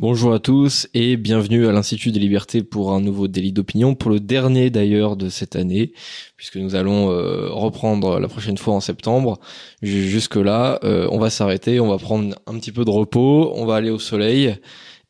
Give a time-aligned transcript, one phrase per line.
[0.00, 4.12] Bonjour à tous et bienvenue à l'Institut des libertés pour un nouveau délit d'opinion, pour
[4.12, 5.92] le dernier d'ailleurs de cette année,
[6.36, 9.40] puisque nous allons euh, reprendre la prochaine fois en septembre.
[9.82, 13.74] Jusque-là, euh, on va s'arrêter, on va prendre un petit peu de repos, on va
[13.74, 14.54] aller au soleil.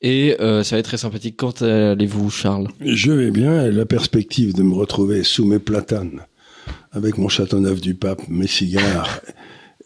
[0.00, 1.34] Et euh, ça va être très sympathique.
[1.36, 2.68] Quand allez-vous, Charles?
[2.80, 3.70] Je vais bien.
[3.70, 6.22] La perspective de me retrouver sous mes platanes,
[6.92, 9.20] avec mon château neuf du pape, mes cigares,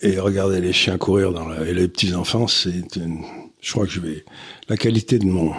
[0.00, 3.24] et regarder les chiens courir dans la, et les petits enfants, c'est une
[3.62, 4.24] je crois que je vais,
[4.68, 5.52] la qualité de mon,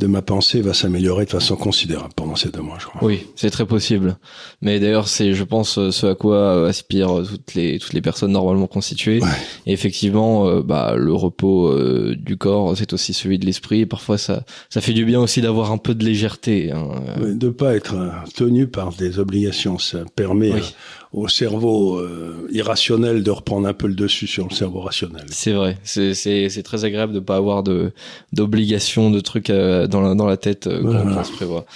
[0.00, 3.04] de ma pensée va s'améliorer de façon considérable pendant ces deux mois, je crois.
[3.04, 4.16] Oui, c'est très possible.
[4.62, 8.66] Mais d'ailleurs, c'est, je pense, ce à quoi aspirent toutes les toutes les personnes normalement
[8.66, 9.20] constituées.
[9.66, 13.80] Et effectivement, euh, bah, le repos euh, du corps, c'est aussi celui de l'esprit.
[13.80, 16.72] Et parfois, ça ça fait du bien aussi d'avoir un peu de légèreté.
[16.72, 16.88] Hein.
[17.20, 20.54] Oui, de pas être euh, tenu par des obligations, ça permet
[21.12, 25.24] au cerveau euh, irrationnel de reprendre un peu le dessus sur le cerveau rationnel.
[25.28, 27.92] C'est vrai, c'est c'est très agréable de pas avoir de
[28.32, 31.66] d'obligations, de trucs euh, dans la dans la tête euh, qu'on se prévoit.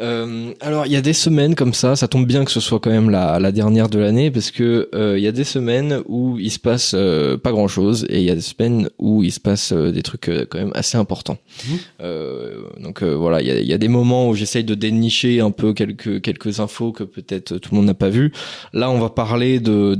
[0.00, 2.80] Euh, alors il y a des semaines comme ça, ça tombe bien que ce soit
[2.80, 6.00] quand même la, la dernière de l'année parce que euh, il y a des semaines
[6.06, 9.22] où il se passe euh, pas grand chose et il y a des semaines où
[9.22, 11.38] il se passe euh, des trucs quand même assez importants.
[11.68, 12.82] Mmh.
[12.82, 15.74] donc voilà, il y a, y a, des moments où j'essaye de dénicher un peu
[15.74, 18.32] quelques quelques infos que peut-être tout le monde n'a pas vu.
[18.72, 19.94] Là, on va parler de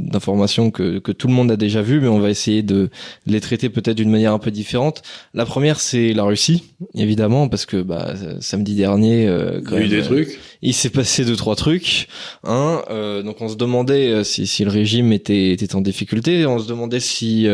[0.00, 2.90] d'informations que que tout le monde a déjà vues, mais on va essayer de
[3.26, 5.02] les traiter peut-être d'une manière un peu différente.
[5.34, 9.80] La première, c'est la Russie, évidemment, parce que bah samedi dernier euh, il y a
[9.80, 10.38] eu des trucs.
[10.62, 12.08] Il s'est passé deux trois trucs.
[12.44, 16.44] Hein, euh, donc on se demandait euh, si, si le régime était, était en difficulté.
[16.46, 17.48] On se demandait si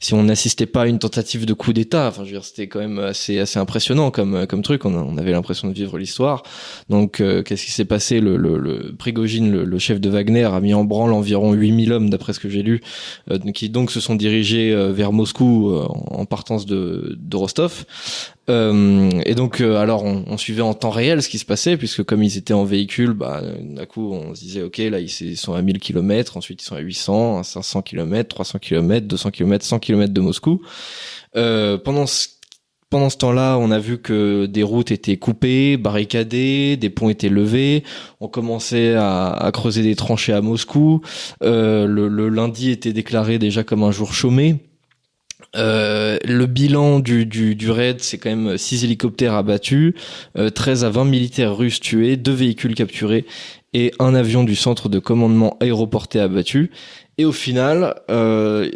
[0.00, 2.08] si on n'assistait pas à une tentative de coup d'État.
[2.08, 4.84] Enfin, je veux dire, c'était quand même assez assez impressionnant comme comme truc.
[4.84, 6.42] On, on avait l'impression de vivre l'histoire.
[6.88, 8.20] Donc qu'est-ce qui s'est passé?
[8.20, 12.10] Le, le, le Prigogine, le, chef de Wagner, a mis en branle environ 8000 hommes
[12.10, 12.80] d'après ce que j'ai lu,
[13.54, 17.84] qui donc se sont dirigés vers Moscou en partance de, de Rostov.
[18.50, 22.02] Euh, et donc, euh, alors, on, suivait en temps réel ce qui se passait, puisque
[22.02, 25.54] comme ils étaient en véhicule, bah, d'un coup, on se disait, ok, là, ils sont
[25.54, 29.64] à 1000 km, ensuite ils sont à 800, à 500 km, 300 km, 200 km,
[29.64, 30.60] 100 km de Moscou.
[31.36, 32.28] Euh, pendant ce
[32.94, 37.28] pendant ce temps-là, on a vu que des routes étaient coupées, barricadées, des ponts étaient
[37.28, 37.82] levés.
[38.20, 41.00] On commençait à, creuser des tranchées à Moscou.
[41.42, 44.60] Euh, le, lundi était déclaré déjà comme un jour chômé.
[45.56, 49.94] Euh, le bilan du, du, du raid, c'est quand même 6 hélicoptères abattus,
[50.36, 53.24] euh, 13 à 20 militaires russes tués, 2 véhicules capturés
[53.72, 56.70] et un avion du centre de commandement aéroporté abattu.
[57.18, 58.70] Et au final, euh,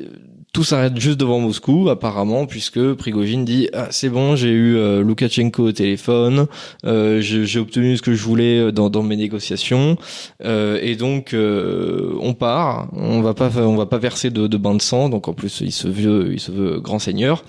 [0.59, 5.05] tout s'arrête juste devant Moscou, apparemment, puisque Prigogine dit ah, c'est bon, j'ai eu euh,
[5.05, 6.49] Loukachenko au téléphone,
[6.85, 9.97] euh, j'ai obtenu ce que je voulais euh, dans, dans mes négociations,
[10.45, 12.89] euh, et donc euh, on part.
[12.93, 15.09] On va pas, on va pas verser de, de bain de sang.
[15.09, 17.45] Donc en plus, il se veut, il se veut grand seigneur.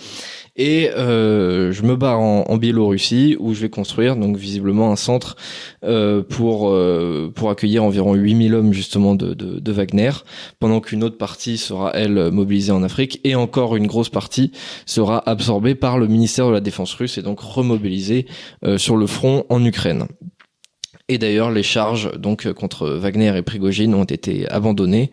[0.62, 4.98] Et euh, je me barre en, en, Biélorussie où je vais construire donc visiblement un
[4.98, 5.38] centre
[5.86, 10.12] euh, pour euh, pour accueillir environ 8000 hommes justement de, de, de Wagner,
[10.60, 14.52] pendant qu'une autre partie sera elle mobilisée en Afrique et encore une grosse partie
[14.86, 18.26] sera absorbée par le ministère de la Défense russe et donc remobilisée
[18.66, 20.08] euh, sur le front en Ukraine.
[21.10, 25.12] Et d'ailleurs, les charges donc contre Wagner et Prigogine ont été abandonnées.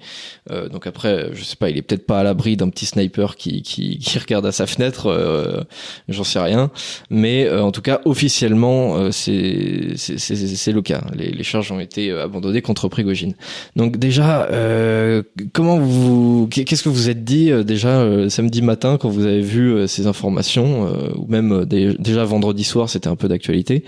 [0.51, 3.37] Euh, donc après, je sais pas, il est peut-être pas à l'abri d'un petit sniper
[3.37, 5.63] qui, qui, qui, regarde à sa fenêtre, euh,
[6.11, 6.71] j'en sais rien.
[7.09, 11.03] Mais euh, en tout cas, officiellement, euh, c'est c'est le cas.
[11.15, 13.35] Les, les, charges ont été abandonnées contre Prigogine.
[13.75, 15.23] Donc déjà, euh,
[15.55, 20.07] comment vous, qu'est-ce que vous êtes dit déjà samedi matin quand vous avez vu ces
[20.07, 23.85] informations, ou même déjà vendredi soir, c'était un peu d'actualité.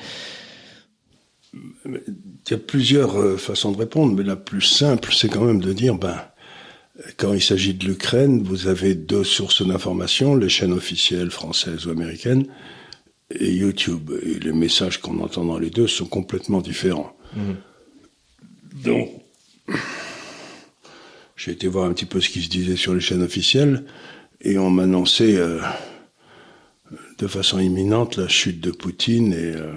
[1.89, 5.61] Il y a plusieurs euh, façons de répondre, mais la plus simple, c'est quand même
[5.61, 6.21] de dire, ben,
[7.17, 11.91] quand il s'agit de l'Ukraine, vous avez deux sources d'information, les chaînes officielles françaises ou
[11.91, 12.47] américaines
[13.31, 14.11] et YouTube.
[14.23, 17.17] Et les messages qu'on entend dans les deux sont complètement différents.
[17.35, 17.53] Mmh.
[18.85, 19.11] Donc,
[21.37, 23.85] j'ai été voir un petit peu ce qui se disait sur les chaînes officielles
[24.41, 25.61] et on m'annonçait euh,
[27.19, 29.73] de façon imminente la chute de Poutine et euh,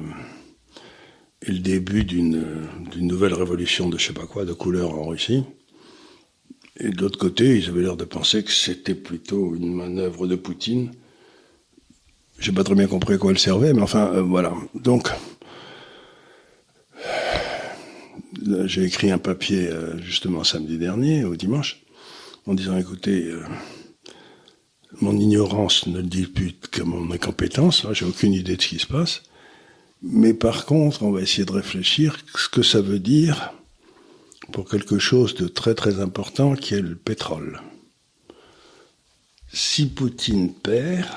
[1.43, 2.43] et le début d'une
[2.97, 5.43] nouvelle révolution de je sais pas quoi, de couleur en Russie.
[6.79, 10.35] Et de l'autre côté, ils avaient l'air de penser que c'était plutôt une manœuvre de
[10.35, 10.91] Poutine.
[12.39, 14.53] J'ai pas très bien compris à quoi elle servait, mais enfin, euh, voilà.
[14.73, 15.09] Donc,
[18.65, 21.81] j'ai écrit un papier euh, justement samedi dernier, au dimanche,
[22.47, 23.43] en disant, écoutez, euh,
[25.01, 28.87] mon ignorance ne dit plus que mon incompétence, j'ai aucune idée de ce qui se
[28.87, 29.23] passe.
[30.01, 33.53] Mais par contre, on va essayer de réfléchir ce que ça veut dire
[34.51, 37.61] pour quelque chose de très très important qui est le pétrole.
[39.53, 41.07] Si Poutine perd,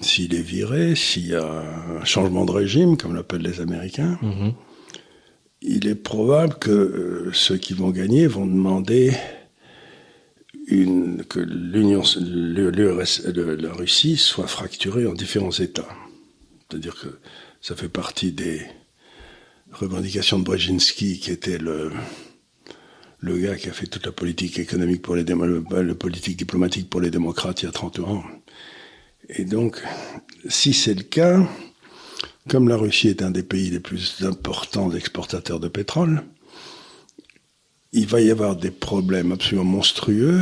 [0.00, 1.46] s'il est viré, s'il y a
[2.00, 4.54] un changement de régime, comme l'appellent les Américains, Mhm.
[5.62, 9.12] il est probable que euh, ceux qui vont gagner vont demander
[10.66, 15.88] une, que l'Union, la Russie soit fracturée en différents États.
[16.70, 17.18] C'est-à-dire que
[17.60, 18.62] ça fait partie des
[19.72, 21.90] revendications de Brzezinski, qui était le,
[23.18, 27.00] le gars qui a fait toute la politique économique pour les le politique diplomatique pour
[27.00, 28.22] les démocrates il y a 30 ans.
[29.28, 29.82] Et donc,
[30.48, 31.40] si c'est le cas,
[32.48, 36.22] comme la Russie est un des pays les plus importants exportateurs de pétrole,
[37.92, 40.40] il va y avoir des problèmes absolument monstrueux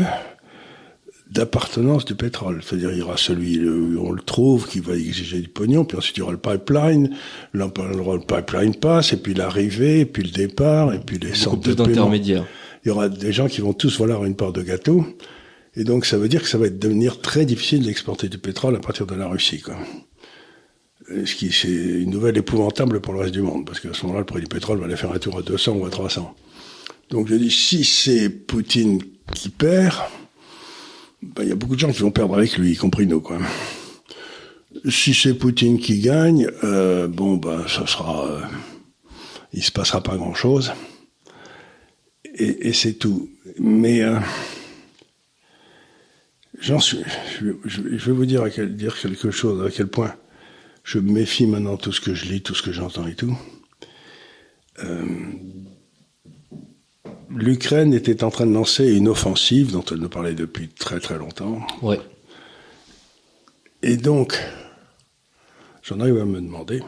[1.30, 2.62] d'appartenance du pétrole.
[2.62, 5.98] C'est-à-dire, il y aura celui où on le trouve qui va exiger du pognon, puis
[5.98, 7.14] ensuite il y aura le pipeline,
[7.54, 11.68] là, le pipeline passe, et puis l'arrivée, et puis le départ, et puis les centres
[11.68, 12.46] de d'intermédiaires.
[12.84, 15.04] Il y aura des gens qui vont tous vouloir une part de gâteau.
[15.76, 18.80] Et donc, ça veut dire que ça va devenir très difficile d'exporter du pétrole à
[18.80, 19.76] partir de la Russie, quoi.
[21.24, 24.20] Ce qui, c'est une nouvelle épouvantable pour le reste du monde, parce qu'à ce moment-là,
[24.20, 26.34] le prix du pétrole va aller faire un tour à 200 ou à 300.
[27.10, 29.00] Donc, je dis, si c'est Poutine
[29.34, 29.94] qui perd,
[31.22, 33.20] ben, il y a beaucoup de gens qui vont perdre avec lui, y compris nous,
[33.20, 33.38] quoi.
[34.88, 38.40] Si c'est Poutine qui gagne, euh, bon, ben, ça sera, euh,
[39.52, 40.72] il se passera pas grand-chose
[42.34, 43.30] et, et c'est tout.
[43.58, 44.18] Mais euh,
[46.60, 47.02] j'en suis.
[47.40, 50.14] Je, vais vous dire, quelque chose à quel point
[50.84, 53.36] je méfie maintenant tout ce que je lis, tout ce que j'entends et tout.
[57.30, 61.18] L'Ukraine était en train de lancer une offensive dont elle nous parlait depuis très très
[61.18, 61.60] longtemps.
[61.82, 62.00] Ouais.
[63.82, 64.38] Et donc,
[65.82, 66.82] j'en arrive à me demander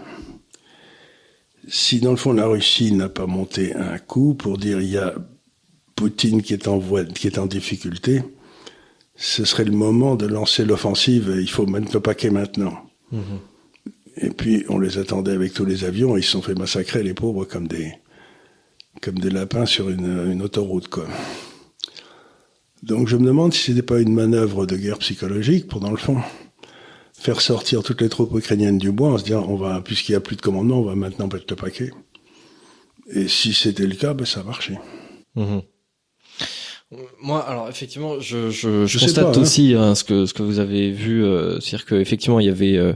[1.68, 4.98] si dans le fond la Russie n'a pas monté un coup pour dire il y
[4.98, 5.14] a
[5.94, 8.22] Poutine qui est en voie, qui est en difficulté,
[9.16, 11.36] ce serait le moment de lancer l'offensive.
[11.38, 12.72] Il faut mettre le paquet maintenant.
[14.16, 17.02] Et puis on les attendait avec tous les avions et ils se sont fait massacrer
[17.02, 17.92] les pauvres comme des
[19.00, 21.06] comme des lapins sur une, autoroute quoi.
[22.82, 25.96] Donc je me demande si c'était pas une manœuvre de guerre psychologique pour dans le
[25.96, 26.18] fond
[27.12, 30.16] faire sortir toutes les troupes ukrainiennes du bois en se disant on va puisqu'il n'y
[30.16, 31.90] a plus de commandement on va maintenant mettre le paquet.
[33.12, 34.78] Et si c'était le cas, ben ça a marché.
[37.22, 39.40] Moi, alors effectivement, je, je, je, constate pas, hein.
[39.40, 42.76] aussi hein, ce que ce que vous avez vu, euh, c'est-à-dire qu'effectivement il y avait
[42.76, 42.94] euh,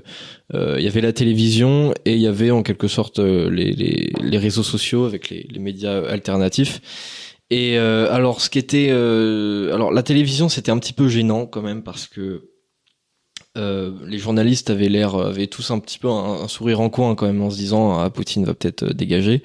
[0.52, 3.70] euh, il y avait la télévision et il y avait en quelque sorte euh, les,
[3.70, 6.80] les, les réseaux sociaux avec les, les médias alternatifs.
[7.50, 11.46] Et euh, alors ce qui était, euh, alors la télévision c'était un petit peu gênant
[11.46, 12.50] quand même parce que
[13.56, 17.14] euh, les journalistes avaient l'air, avaient tous un petit peu un, un sourire en coin
[17.14, 19.42] quand même en se disant ah Poutine va peut-être euh, dégager,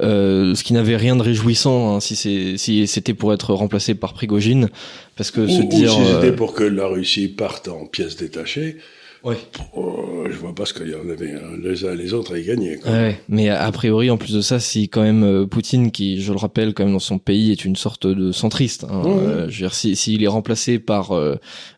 [0.00, 3.94] euh, ce qui n'avait rien de réjouissant hein, si c'est si c'était pour être remplacé
[3.94, 4.70] par Prigogine,
[5.16, 7.84] parce que Ou, se ou dire si c'était euh, pour que la Russie parte en
[7.84, 8.78] pièces détachées,
[9.24, 9.36] ouais.
[9.76, 11.32] euh, je vois pas ce qu'il y en avait.
[11.32, 11.56] hein.
[11.62, 12.76] Les uns les autres avaient gagné.
[12.76, 12.90] quoi.
[12.90, 16.32] Ouais, mais a priori, en plus de ça, si quand même euh, Poutine, qui, je
[16.32, 18.84] le rappelle, quand même dans son pays, est une sorte de centriste.
[18.84, 21.36] Hein, euh, je veux dire, si- s'il est remplacé par euh,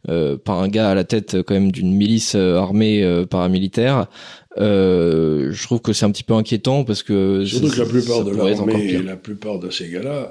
[0.09, 4.07] euh, par un gars à la tête quand même d'une milice armée euh, paramilitaire,
[4.59, 8.25] euh, je trouve que c'est un petit peu inquiétant parce que Surtout que la plupart
[8.25, 10.31] de l'armée la plupart de ces gars-là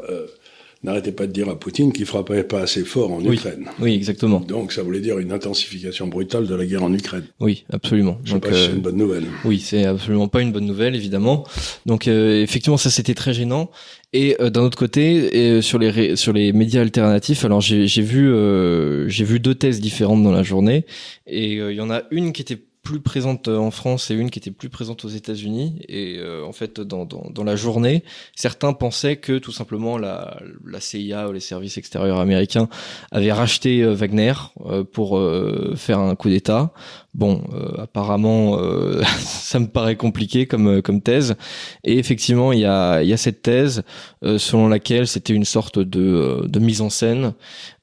[0.84, 3.36] n'arrêtaient pas de dire à Poutine qu'il frappait pas assez fort en Oui.
[3.36, 3.68] Ukraine.
[3.80, 4.40] Oui, exactement.
[4.42, 7.25] Donc ça voulait dire une intensification brutale de la guerre en Ukraine.
[7.40, 8.18] Oui, absolument.
[8.24, 9.24] Je sais Donc, pas si euh, c'est une bonne nouvelle.
[9.46, 11.46] Oui, c'est absolument pas une bonne nouvelle, évidemment.
[11.86, 13.72] Donc euh, effectivement, ça c'était très gênant.
[14.16, 17.88] Et euh, d'un autre côté, et, euh, sur les sur les médias alternatifs, alors j'ai
[17.88, 20.86] j'ai vu euh, j'ai vu deux thèses différentes dans la journée,
[21.25, 24.30] et euh, il y en a une qui était plus présente en France et une
[24.30, 25.82] qui était plus présente aux États-Unis.
[25.88, 28.04] Et euh, en fait, dans, dans, dans la journée,
[28.36, 32.68] certains pensaient que tout simplement la, la CIA ou les services extérieurs américains
[33.12, 34.34] avaient racheté euh, Wagner
[34.66, 36.74] euh, pour euh, faire un coup d'État.
[37.13, 41.36] Bon, euh, apparemment, euh, ça me paraît compliqué comme euh, comme thèse.
[41.84, 43.84] Et effectivement, il y a y a cette thèse
[44.25, 47.34] euh, selon laquelle c'était une sorte de euh, de mise en scène.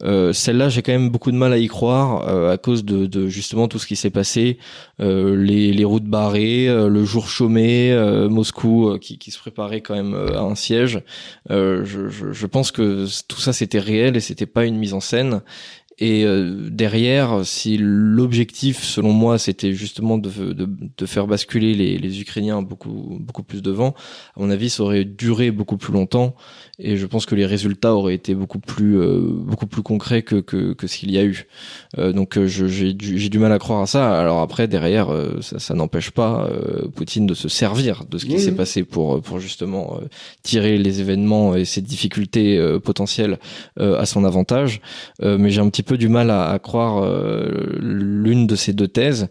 [0.03, 3.07] Euh, Celle-là, j'ai quand même beaucoup de mal à y croire euh, à cause de,
[3.07, 7.29] de justement tout ce qui s'est passé, euh, les les routes barrées, euh, le jour
[7.29, 11.03] chômé, euh, Moscou euh, qui qui se préparait quand même euh, à un siège.
[11.51, 14.95] Euh, je, je je pense que tout ça c'était réel et c'était pas une mise
[14.95, 15.41] en scène.
[16.01, 20.67] Et euh, derrière, si l'objectif, selon moi, c'était justement de, de,
[20.97, 23.95] de faire basculer les, les Ukrainiens beaucoup beaucoup plus devant,
[24.35, 26.35] à mon avis, ça aurait duré beaucoup plus longtemps.
[26.79, 30.37] Et je pense que les résultats auraient été beaucoup plus euh, beaucoup plus concrets que
[30.37, 31.47] que, que ce qu'il y a eu.
[31.99, 34.19] Euh, donc euh, j'ai du, j'ai du mal à croire à ça.
[34.19, 38.25] Alors après, derrière, euh, ça, ça n'empêche pas euh, Poutine de se servir de ce
[38.25, 40.07] qui s'est passé pour pour justement euh,
[40.43, 43.39] tirer les événements et ces difficultés euh, potentielles
[43.79, 44.81] euh, à son avantage.
[45.23, 47.05] Euh, mais j'ai un petit peu peu du mal à, croire
[47.81, 49.27] l'une de ces deux thèses.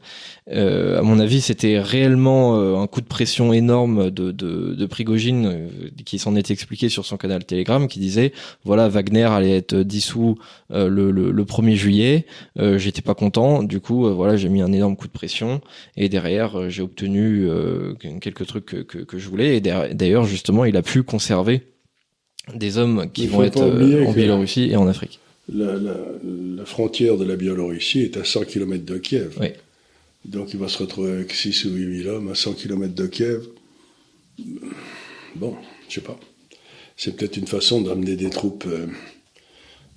[0.51, 5.69] à mon avis, c'était réellement un coup de pression énorme de, de, de Prigogine
[6.03, 8.33] qui s'en est expliqué sur son canal Telegram, qui disait
[8.65, 10.37] voilà Wagner allait être dissous
[10.69, 12.25] le, le, le, 1er juillet.
[12.57, 15.61] J'étais pas content, du coup voilà j'ai mis un énorme coup de pression
[15.95, 17.47] et derrière j'ai obtenu
[18.19, 21.63] quelques trucs que, que, que je voulais et d'ailleurs justement il a pu conserver
[22.55, 25.19] des hommes qui vont être euh, en Biélorussie et en Afrique.
[25.51, 29.39] La, frontière de la Biélorussie est à 100 km de Kiev.
[30.25, 33.07] Donc il va se retrouver avec 6 ou 8 000 hommes à 100 km de
[33.07, 33.47] Kiev.
[35.35, 35.55] Bon,
[35.87, 36.19] je sais pas.
[36.97, 38.87] C'est peut-être une façon d'amener des troupes euh,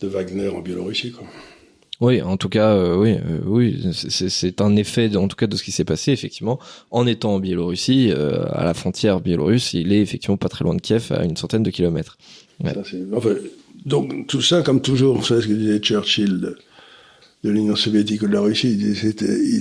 [0.00, 1.26] de Wagner en Biélorussie, quoi.
[2.02, 5.54] Oui, en tout cas, euh, oui, euh, oui, c'est un effet, en tout cas, de
[5.54, 6.58] ce qui s'est passé effectivement
[6.90, 9.72] en étant en Biélorussie, euh, à la frontière biélorusse.
[9.74, 12.18] Il est effectivement pas très loin de Kiev, à une centaine de kilomètres.
[13.86, 16.56] Donc tout ça, comme toujours, vous savez ce que disait Churchill de,
[17.44, 18.94] l'Union soviétique ou de la Russie,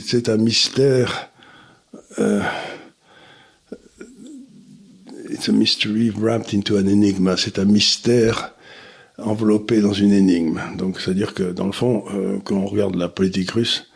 [0.05, 1.29] c'est un mystère.
[5.31, 7.37] it's a mystery wrapped into an enigma.
[7.37, 8.53] C'est un mystère
[9.17, 10.61] enveloppé dans une énigme.
[10.77, 13.87] Donc, c'est-à-dire que, dans le fond, euh, quand on regarde la politique russe,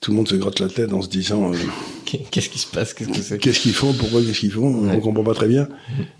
[0.00, 1.52] tout le monde se gratte la tête en se disant...
[1.52, 1.56] Euh,
[2.30, 2.94] qu'est-ce qui se passe?
[2.94, 3.38] Qu'est-ce que c'est?
[3.38, 3.92] Qu'est-ce qu'ils font?
[3.92, 4.66] Pourquoi qu'est-ce qu'ils font?
[4.66, 5.68] On On comprend pas très bien.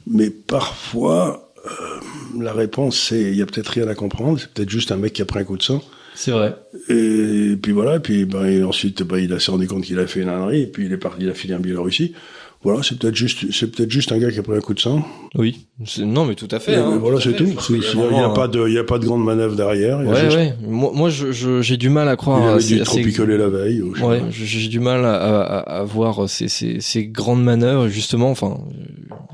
[0.07, 2.00] Mais parfois, euh,
[2.39, 4.39] la réponse, c'est il y a peut-être rien à comprendre.
[4.39, 5.83] C'est peut-être juste un mec qui a pris un coup de sang.
[6.15, 6.55] C'est vrai.
[6.89, 7.97] Et, puis voilà.
[7.97, 10.63] Et puis ben, ensuite, ben, il s'est rendu compte qu'il a fait une ânerie.
[10.63, 12.13] Et puis il est parti, il a fini en Biélorussie.
[12.63, 14.81] Voilà, c'est peut-être juste, c'est peut-être juste un gars qui a pris un coup de
[14.81, 15.03] sang.
[15.35, 15.67] Oui,
[15.99, 16.75] non, mais tout à fait.
[16.75, 17.47] Hein, voilà, c'est tout.
[17.71, 20.01] Il n'y a, pas de, il y a pas de grande manœuvre derrière.
[20.01, 20.55] Ouais, ouais.
[20.61, 22.43] Moi, moi, j'ai du mal à croire.
[22.43, 23.81] Il avait dû trop picoler la veille.
[23.81, 27.89] Ouais, j'ai du mal à, à, à voir ces, ces, ces, grandes manœuvres.
[27.89, 28.59] Justement, enfin,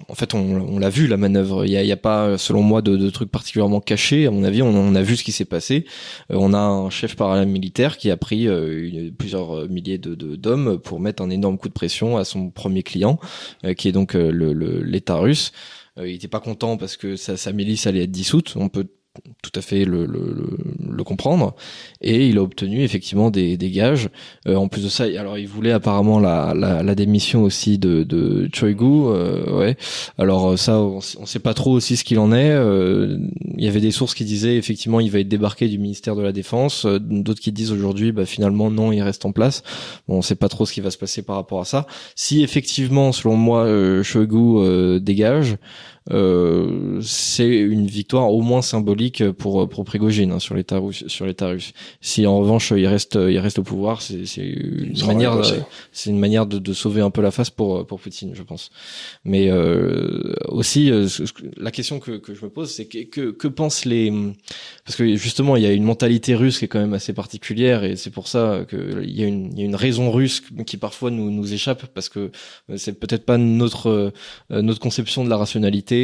[0.09, 1.65] en fait, on, on l'a vu la manœuvre.
[1.65, 4.27] Il y a, y a pas, selon moi, de, de, trucs particulièrement cachés.
[4.27, 5.87] À mon avis, on, on a vu ce qui s'est passé.
[6.31, 11.01] Euh, on a un chef paramilitaire qui a pris euh, plusieurs milliers de d'hommes pour
[11.01, 13.19] mettre un énorme coup de pression à son premier client,
[13.65, 15.53] euh, qui est donc l'État russe.
[15.97, 18.55] il n'était pas content parce que sa, sa milice allait être dissoute.
[18.57, 18.87] On peut
[19.43, 20.59] tout à fait le, le,
[20.89, 21.55] le, comprendre.
[22.01, 24.09] Et il a obtenu effectivement des, des gages.
[24.49, 28.03] Euh, en plus de ça alors il voulait apparemment la, la, la démission aussi de,
[28.03, 28.49] de
[28.83, 29.77] euh, ouais.
[30.19, 32.51] Alors euh, ça on, sait pas trop aussi ce qu'il en est.
[32.51, 33.19] Euh,
[33.57, 36.23] il y avait des sources qui disaient effectivement il va être débarqué du ministère de
[36.23, 36.87] la défense.
[36.87, 39.63] D'autres qui disent aujourd'hui bah finalement non il reste en place.
[40.09, 41.87] Bon on sait pas trop ce qui va se passer par rapport à ça.
[42.15, 45.57] Si effectivement selon moi euh, Choigu dégage euh,
[46.09, 51.05] c'est une victoire au moins symbolique pour pour Prigogine hein, sur l'État russe.
[51.09, 51.73] Sur l'État russe.
[52.01, 55.43] Si en revanche il reste il reste au pouvoir, c'est c'est une manière
[55.93, 58.71] c'est une manière de, de, sauver un peu la face pour pour Poutine, je pense.
[59.25, 61.09] Mais euh, aussi euh,
[61.57, 64.13] la question que que je me pose, c'est que, que que pensent les
[64.85, 67.83] parce que justement il y a une mentalité russe qui est quand même assez particulière
[67.83, 70.43] et c'est pour ça que il y a une il y a une raison russe
[70.67, 72.31] qui parfois nous nous échappe parce que
[72.77, 74.13] c'est peut-être pas notre
[74.51, 75.96] notre conception de la rationalité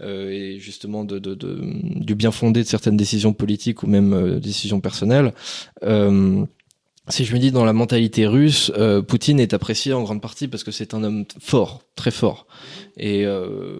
[0.00, 5.32] euh, et justement du bien fondé de certaines décisions politiques ou même euh, décisions personnelles.
[5.82, 6.44] Euh,
[7.08, 8.70] si je me dis dans la mentalité russe,
[9.08, 12.46] Poutine est apprécié en grande partie parce que c'est un homme fort, très fort.
[12.96, 13.76] Et euh,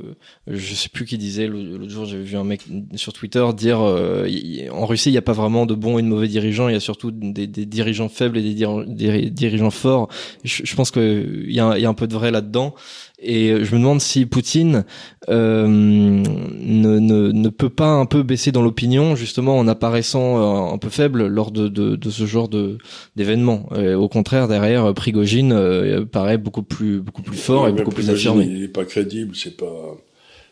[0.48, 2.62] je sais plus qui disait l'autre jour, j'avais vu un mec
[2.96, 6.26] sur Twitter dire en Russie il n'y a pas vraiment de bons et de mauvais
[6.26, 10.08] dirigeants, il y a surtout des, dirigeants faibles et des, dirigeants forts.
[10.42, 12.74] Je, pense qu'il y, a un peu de vrai là-dedans.
[13.22, 14.84] Et je me demande si Poutine
[15.28, 20.74] euh, ne, ne, ne, peut pas un peu baisser dans l'opinion, justement en apparaissant euh,
[20.74, 22.78] un peu faible lors de, de, de ce genre de
[23.14, 23.68] d'événements.
[23.72, 28.44] Au contraire, derrière, Prigogine euh, paraît beaucoup plus beaucoup plus fort et beaucoup plus affirmé.
[28.44, 29.96] Il n'est pas crédible, c'est pas,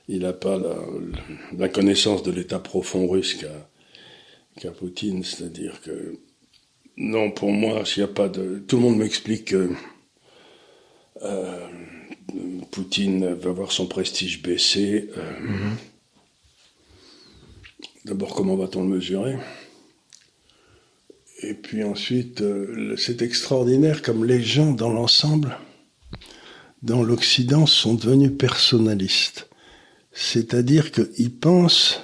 [0.08, 0.76] il n'a pas la,
[1.58, 3.68] la, connaissance de l'état profond russe qu'a
[4.60, 6.18] qu'a Poutine, c'est-à-dire que
[6.96, 9.70] non, pour moi, s'il n'y a pas de, tout le monde m'explique que
[11.22, 11.66] euh,
[12.70, 15.10] Poutine va voir son prestige baisser.
[15.16, 15.76] Euh, mhm.
[18.04, 19.36] D'abord, comment va-t-on le mesurer?
[21.42, 25.58] Et puis ensuite, euh, c'est extraordinaire comme les gens dans l'ensemble,
[26.82, 29.48] dans l'Occident, sont devenus personnalistes.
[30.12, 32.00] C'est-à-dire qu'ils pensent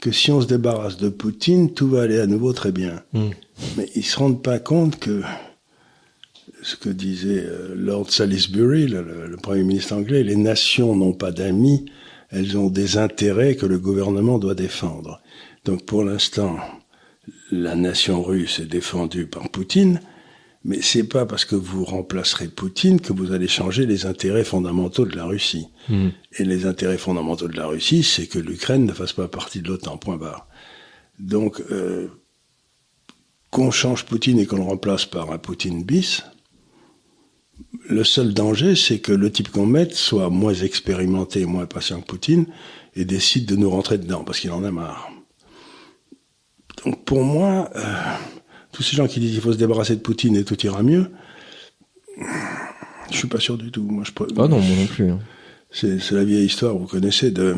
[0.00, 3.02] que si on se débarrasse de Poutine, tout va aller à nouveau très bien.
[3.12, 3.30] Mhm.
[3.76, 5.22] Mais ils se rendent pas compte que
[6.66, 11.84] ce que disait euh, Lord Salisbury, le, Premier ministre anglais, les nations n'ont pas d'amis,
[12.30, 15.22] elles ont des intérêts que le gouvernement doit défendre.
[15.64, 16.56] Donc pour l'instant,
[17.52, 20.00] la nation russe est défendue par Poutine,
[20.64, 25.06] mais c'est pas parce que vous remplacerez Poutine que vous allez changer les intérêts fondamentaux
[25.06, 25.68] de la Russie.
[25.88, 26.08] Hmm.
[26.36, 29.68] Et les intérêts fondamentaux de la Russie, c'est que l'Ukraine ne fasse pas partie de
[29.68, 30.48] l'OTAN, point barre.
[31.20, 32.08] Donc, euh,
[33.52, 36.24] qu'on change Poutine et qu'on le remplace par un Poutine bis,
[37.88, 42.00] le seul danger, c'est que le type qu'on mette soit moins expérimenté et moins patient
[42.00, 42.46] que Poutine
[42.94, 45.10] et décide de nous rentrer dedans parce qu'il en a marre.
[46.84, 47.80] Donc pour moi, euh,
[48.72, 51.10] tous ces gens qui disent qu'il faut se débarrasser de Poutine et tout ira mieux,
[53.10, 53.82] je suis pas sûr du tout.
[53.82, 55.10] Moi, je ah non, moi non plus.
[55.10, 55.18] Hein.
[55.70, 57.56] C'est la vieille histoire, vous connaissez, de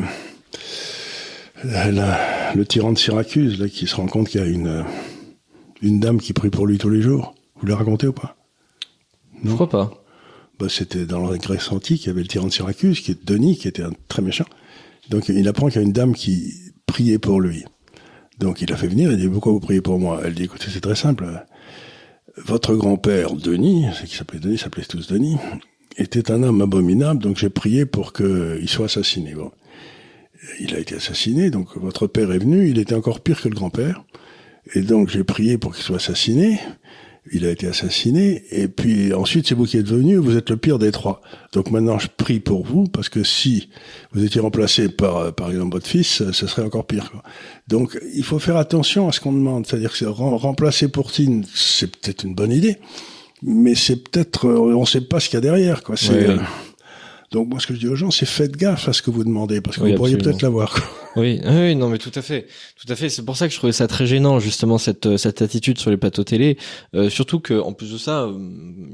[1.63, 4.83] le tyran de Syracuse, là, qui se rend compte qu'il y a une,
[5.81, 7.35] une dame qui prie pour lui tous les jours.
[7.55, 8.38] Vous l'avez raconté ou pas?
[9.43, 9.51] Non.
[9.51, 10.03] Je crois pas.
[10.59, 13.25] Bah, c'était dans la Grèce antique, il y avait le tyran de Syracuse, qui est
[13.25, 14.45] Denis, qui était un très méchant.
[15.09, 16.53] Donc il apprend qu'il y a une dame qui
[16.85, 17.63] priait pour lui.
[18.39, 20.21] Donc il a fait venir, il dit pourquoi vous priez pour moi?
[20.23, 21.45] Elle dit écoutez c'est très simple.
[22.37, 25.37] Votre grand-père Denis, qui s'appelait Denis, s'appelait tous Denis,
[25.97, 29.33] était un homme abominable, donc j'ai prié pour qu'il soit assassiné.
[29.33, 29.51] Bon.
[30.59, 33.55] Il a été assassiné, donc votre père est venu, il était encore pire que le
[33.55, 34.03] grand-père,
[34.73, 36.59] et donc j'ai prié pour qu'il soit assassiné
[37.31, 40.57] il a été assassiné, et puis ensuite c'est vous qui êtes venu, vous êtes le
[40.57, 41.21] pire des trois.
[41.53, 43.69] Donc maintenant je prie pour vous, parce que si
[44.13, 47.11] vous étiez remplacé par, euh, par exemple, votre fils, ce serait encore pire.
[47.67, 52.23] Donc il faut faire attention à ce qu'on demande, c'est-à-dire que remplacer Poutine, c'est peut-être
[52.23, 52.77] une bonne idée,
[53.41, 55.83] mais c'est peut-être, euh, on ne sait pas ce qu'il y a derrière.
[55.83, 55.95] Quoi.
[56.11, 56.37] Euh,
[57.31, 59.23] donc moi ce que je dis aux gens, c'est faites gaffe à ce que vous
[59.23, 60.75] demandez, parce que vous pourriez peut-être l'avoir.
[61.15, 62.45] Oui, oui, non, mais tout à fait,
[62.79, 63.09] tout à fait.
[63.09, 65.89] C'est pour ça que je trouvais ça très gênant justement cette euh, cette attitude sur
[65.89, 66.55] les plateaux télé.
[66.93, 68.37] Euh, surtout que en plus de ça, euh,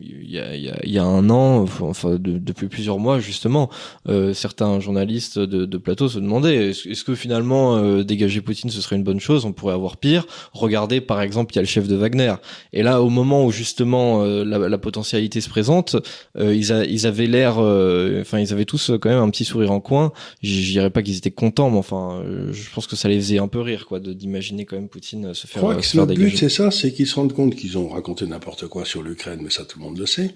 [0.01, 3.69] il y a, y, a, y a un an, enfin depuis plusieurs mois justement,
[4.07, 8.79] euh, certains journalistes de, de plateau se demandaient est-ce que finalement euh, dégager Poutine ce
[8.79, 9.43] serait une bonne chose?
[9.43, 10.25] On pourrait avoir pire.
[10.53, 12.35] Regardez par exemple, il y a le chef de Wagner.
[12.71, 15.97] Et là, au moment où justement la, la, potentialité se présente,
[16.39, 20.13] ils, ils avaient l'air, enfin ils avaient tous quand même un petit sourire en coin.
[20.41, 23.37] Je dirais pas qu'ils étaient contents, mais enfin euh, je pense que ça les faisait
[23.37, 25.61] un peu rire, quoi, d'imaginer quand même Poutine se faire.
[25.61, 28.25] Je crois que le but c'est ça, c'est qu'ils se rendent compte qu'ils ont raconté
[28.25, 30.31] n'importe quoi sur l'Ukraine, mais ça tout le monde le sait,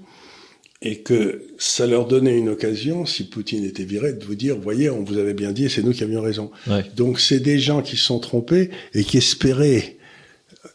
[0.82, 4.90] et que ça leur donnait une occasion, si Poutine était viré, de vous dire, voyez,
[4.90, 6.52] on vous avait bien dit, c'est nous qui avions raison.
[6.96, 9.98] Donc c'est des gens qui se sont trompés et qui espéraient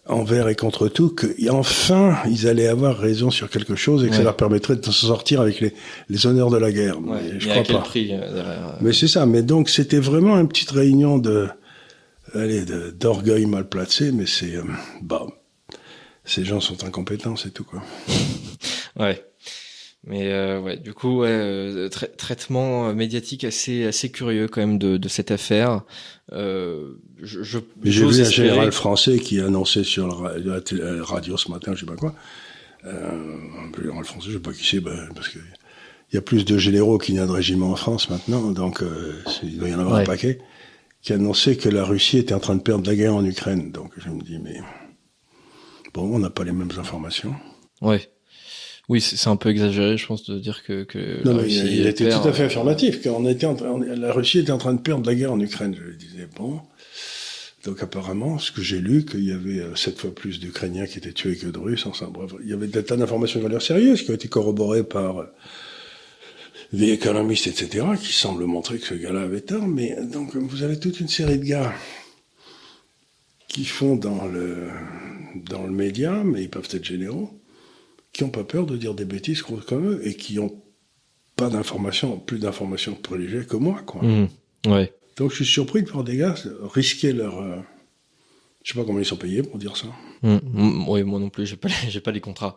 [0.07, 4.15] envers et contre tout, que enfin ils allaient avoir raison sur quelque chose et que
[4.15, 5.75] ça leur permettrait de s'en sortir avec les,
[6.09, 7.01] les honneurs de la guerre.
[7.01, 7.79] mais je crois pas.
[7.81, 9.27] Prix, euh, euh, Mais c'est ça.
[9.27, 11.49] Mais donc c'était vraiment une petite réunion de,
[12.35, 12.65] allez,
[12.99, 14.13] d'orgueil mal placé.
[14.13, 14.63] Mais c'est, euh,
[15.03, 15.27] bah,
[16.25, 17.83] ces gens sont incompétents, c'est tout quoi.
[18.99, 19.23] ouais.
[20.07, 24.99] Mais euh, ouais, du coup, ouais, euh, traitement médiatique assez assez curieux quand même de,
[24.99, 25.83] de cette affaire.
[26.33, 31.73] Euh, je, je j'ai vu un général français qui annonçait sur la radio ce matin,
[31.75, 32.15] je sais pas quoi.
[32.85, 35.39] Euh, un général français, je sais pas qui c'est, ben, parce que
[36.13, 38.83] il y a plus de généraux qu'il n'y a de régiments en France maintenant, donc
[38.83, 40.39] euh, il doit y en avoir un paquet,
[41.01, 43.73] qui annonçait que la Russie était en train de perdre la guerre en Ukraine.
[43.73, 44.61] Donc je me dis, mais
[45.95, 47.35] bon, on n'a pas les mêmes informations.
[47.81, 48.07] Ouais.
[48.89, 50.85] Oui, c'est un peu exagéré, je pense, de dire que.
[50.85, 53.03] que non, mais il, était tout à fait affirmatif.
[53.03, 55.75] Qu'on était en, la Russie était en train de perdre la guerre en Ukraine.
[55.75, 56.61] Je lui disais bon.
[57.65, 60.99] Donc apparemment, ce que j'ai lu, qu'il y avait euh, sept fois plus d'Ukrainiens qui
[60.99, 61.87] étaient tués que de Russes.
[61.87, 64.85] Enfin bref, il y avait des tas d'informations de valeur sérieuse qui ont été corroborées
[64.85, 65.25] par euh,
[66.75, 69.67] des économistes, etc., qui semblent montrer que ce gars-là avait tort.
[69.67, 71.73] Mais donc vous avez toute une série de gars
[73.49, 74.69] qui font dans le
[75.49, 77.31] dans le média, mais ils peuvent être généraux
[78.15, 80.63] qui n'ont pas peur de dire des bêtises comme eux et qui n'ont
[81.37, 84.03] pas d'informations, plus d'informations privilégiées que moi, quoi.
[84.03, 84.29] Mmh.
[84.67, 84.95] ouais.
[85.17, 87.41] Donc je suis surpris de voir des gars risquer leur.
[87.41, 87.57] Euh,
[88.63, 89.89] je sais pas comment ils sont payés pour dire ça.
[90.23, 90.39] Mmh.
[90.43, 90.89] Mmh.
[90.89, 92.57] Oui, moi non plus, j'ai pas, j'ai pas les contrats.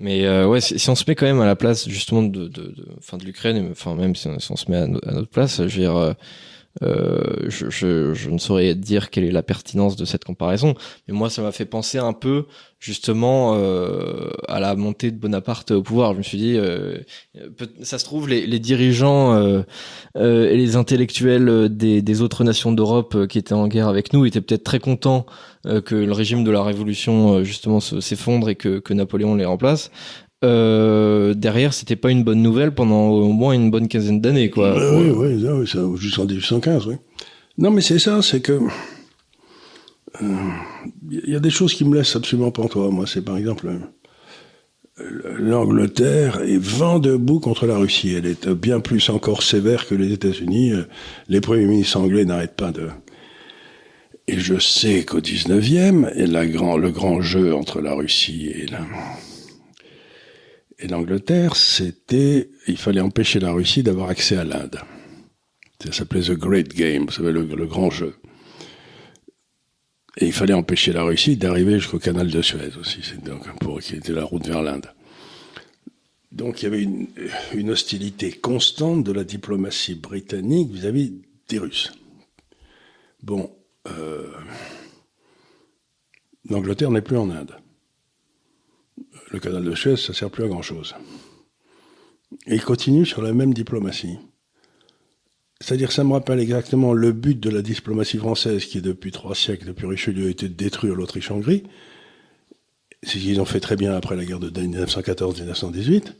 [0.00, 2.62] Mais euh, ouais, si, on se met quand même à la place justement de, de,
[2.62, 5.68] de, fin de l'Ukraine, enfin même si on, se met à, notre place, je veux
[5.68, 5.96] dire.
[5.96, 6.12] Euh,
[6.82, 10.74] euh, je, je, je, ne saurais dire quelle est la pertinence de cette comparaison,
[11.08, 12.46] mais moi ça m'a fait penser un peu
[12.78, 16.12] justement euh, à la montée de Bonaparte au pouvoir.
[16.12, 16.98] Je me suis dit, euh,
[17.82, 19.62] ça se trouve les, dirigeants euh,
[20.16, 24.40] euh, et les intellectuels des, autres nations d'Europe qui étaient en guerre avec nous étaient
[24.40, 25.26] peut-être très contents
[25.84, 29.90] que le régime de la Révolution justement s'effondre et que Napoléon les remplace
[30.46, 34.74] euh, derrière, c'était pas une bonne nouvelle pendant au moins une bonne quinzaine d'années, quoi.
[34.76, 36.94] oui, oui, oui, ça, jusqu'en 1815, oui.
[37.58, 38.60] Non, mais c'est ça, c'est que
[40.20, 42.90] il euh, y a des choses qui me laissent absolument pantois.
[42.90, 48.14] Moi, c'est par exemple euh, l'Angleterre est vent debout contre la Russie.
[48.14, 50.72] Elle est bien plus encore sévère que les États-Unis.
[51.28, 52.88] Les premiers ministres anglais n'arrêtent pas de.
[54.28, 58.66] Et je sais qu'au 19e, et la grand, le grand jeu entre la Russie et
[58.66, 58.80] la,
[60.78, 64.80] et l'Angleterre, c'était, il fallait empêcher la Russie d'avoir accès à l'Inde.
[65.82, 68.16] Ça s'appelait The Great Game, vous savez, le, grand jeu.
[70.18, 73.96] Et il fallait empêcher la Russie d'arriver jusqu'au canal de Suez aussi, donc pour qui
[73.96, 74.86] était la route vers l'Inde.
[76.32, 81.14] Donc il y avait une, hostilité constante de la diplomatie britannique vis-à-vis
[81.48, 81.92] des Russes.
[83.22, 83.50] Bon,
[83.86, 84.30] euh,
[86.48, 87.56] l'Angleterre n'est plus en Inde.
[89.30, 90.94] Le canal de Suez, ça sert plus à grand chose.
[92.46, 94.18] Et il continue sur la même diplomatie.
[95.60, 99.66] C'est-à-dire, ça me rappelle exactement le but de la diplomatie française, qui depuis trois siècles,
[99.66, 101.64] depuis Richelieu, était de détruire l'Autriche-Hongrie.
[103.02, 106.12] C'est ce qu'ils ont fait très bien après la guerre de 1914-1918.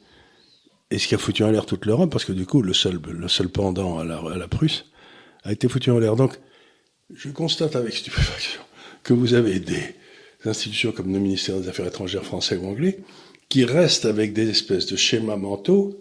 [0.90, 3.00] Et ce qui a foutu en l'air toute l'Europe, parce que du coup, le seul,
[3.08, 4.86] le seul pendant à la, à la Prusse
[5.44, 6.16] a été foutu en l'air.
[6.16, 6.38] Donc,
[7.12, 8.60] je constate avec stupéfaction
[9.02, 9.94] que vous avez des
[10.46, 12.98] institutions comme le ministère des Affaires étrangères français ou anglais
[13.48, 15.96] qui restent avec des espèces de schémas mentaux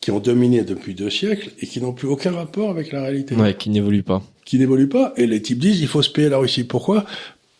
[0.00, 3.34] qui ont dominé depuis deux siècles et qui n'ont plus aucun rapport avec la réalité.
[3.34, 4.22] Ouais, qui n'évoluent pas.
[4.46, 5.12] Qui n'évoluent pas.
[5.16, 6.64] Et les types disent il faut se payer la Russie.
[6.64, 7.04] Pourquoi?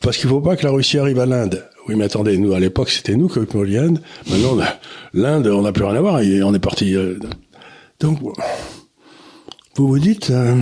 [0.01, 1.67] Parce qu'il ne faut pas que la Russie arrive à l'Inde.
[1.87, 4.01] Oui, mais attendez, nous à l'époque c'était nous qui occupions l'Inde.
[4.31, 4.57] Maintenant
[5.13, 6.21] l'Inde, on n'a plus rien à voir.
[6.21, 6.97] Et on est parti.
[6.97, 7.19] Euh,
[8.01, 10.31] donc vous vous dites.
[10.31, 10.57] Euh,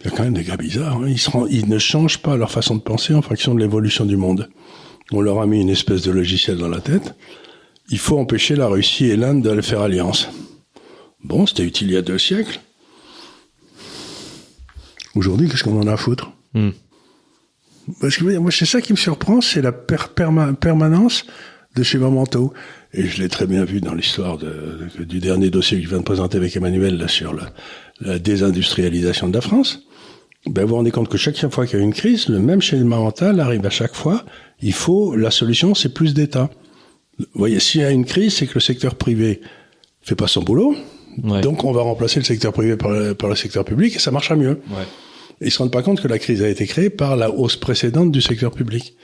[0.00, 0.96] il y a quand même des gars bizarres.
[0.96, 1.08] Hein.
[1.08, 4.16] Ils, se ils ne changent pas leur façon de penser en fonction de l'évolution du
[4.16, 4.48] monde.
[5.12, 7.14] On leur a mis une espèce de logiciel dans la tête
[7.90, 10.28] il faut empêcher la Russie et l'Inde d'aller faire alliance.
[11.22, 12.60] Bon, c'était utile il y a deux siècles.
[15.16, 16.32] Aujourd'hui, qu'est-ce qu'on en a à foutre?
[16.54, 16.70] Hmm.
[18.00, 21.26] Parce que moi, c'est ça qui me surprend, c'est la permanence
[21.74, 22.52] de schémas mentaux.
[22.92, 26.04] Et je l'ai très bien vu dans l'histoire du dernier dossier que je viens de
[26.04, 27.32] présenter avec Emmanuel là, sur
[28.00, 29.82] la, désindustrialisation de la France.
[30.46, 32.62] Ben, vous vous rendez compte que chaque fois qu'il y a une crise, le même
[32.62, 34.24] schéma mental arrive à chaque fois.
[34.62, 36.50] Il faut, la solution, c'est plus d'État.
[37.18, 39.40] Vous voyez, s'il y a une crise, c'est que le secteur privé
[40.02, 40.74] fait pas son boulot.
[41.18, 44.60] Donc, on va remplacer le secteur privé par le, secteur public et ça marchera mieux.
[44.70, 44.84] Ouais.
[45.40, 47.56] Et ils se rendent pas compte que la crise a été créée par la hausse
[47.56, 48.94] précédente du secteur public.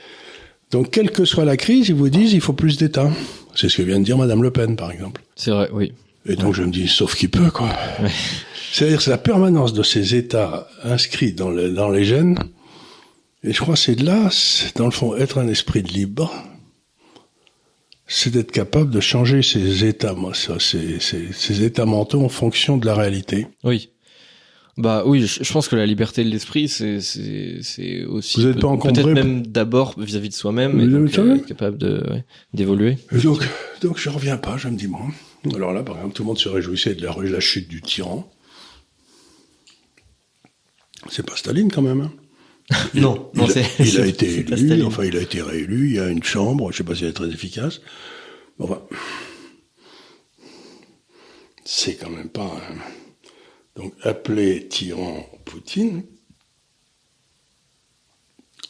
[0.71, 3.09] Donc, quelle que soit la crise, ils vous disent il faut plus d'État.
[3.55, 5.21] C'est ce que vient de dire Madame Le Pen, par exemple.
[5.35, 5.93] C'est vrai, oui.
[6.25, 7.69] Et donc, je me dis, sauf qui peut, quoi.
[8.71, 12.37] C'est-à-dire, c'est la permanence de ces États inscrits dans, dans les gènes.
[13.43, 14.29] Et je crois que c'est de là,
[14.75, 16.31] dans le fond, être un esprit libre,
[18.07, 22.85] c'est d'être capable de changer ses états, moi, ça, ses, états mentaux en fonction de
[22.85, 23.47] la réalité.
[23.63, 23.89] Oui.
[24.77, 28.77] Bah oui, je, pense que la liberté de l'esprit, c'est c'est aussi vous êtes pas
[28.77, 32.03] peut-être même d'abord vis-à-vis de soi-même et donc, euh, capable de
[32.53, 32.99] d'évoluer.
[33.23, 33.39] donc
[33.81, 34.99] donc je reviens pas, je me dis bon.
[35.55, 37.81] Alors là, par exemple, tout le monde se réjouissait de la, de la chute du
[37.81, 38.29] tyran.
[41.09, 42.01] C'est pas Staline quand même.
[42.01, 42.11] Hein.
[42.95, 46.69] non, il, a, été élu, enfin il a été réélu, il y a une chambre,
[46.73, 47.79] je sais pas si elle est très efficace.
[48.59, 48.81] Enfin,
[51.63, 52.61] c'est quand même pas...
[53.77, 56.03] Donc appeler tyran Poutine,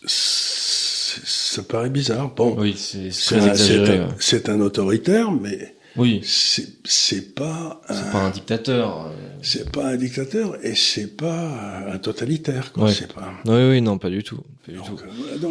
[0.05, 2.33] ça paraît bizarre.
[2.35, 6.21] Bon, oui, c'est un, autoritaire, mais oui.
[6.23, 7.81] C'est pas.
[7.89, 9.11] C'est pas un dictateur.
[9.41, 12.71] C'est pas un dictateur et c'est pas un totalitaire.
[12.73, 12.91] Quoi.
[12.91, 13.33] C'est pas.
[13.45, 14.39] Oui, oui, non, pas du tout.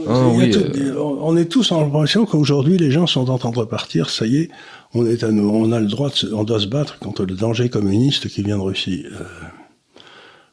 [0.06, 4.10] On est tous en l'impression qu'aujourd'hui les gens sont en train de repartir.
[4.10, 4.50] Ça y est,
[4.94, 7.34] on est à nous, on a le droit, de on doit se battre contre le
[7.34, 9.04] danger communiste qui vient de Russie.
[9.06, 9.24] Euh,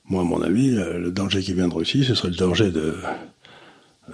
[0.06, 2.72] moi, à mon avis, euh, le danger qui vient de Russie, ce serait le danger
[2.72, 2.96] de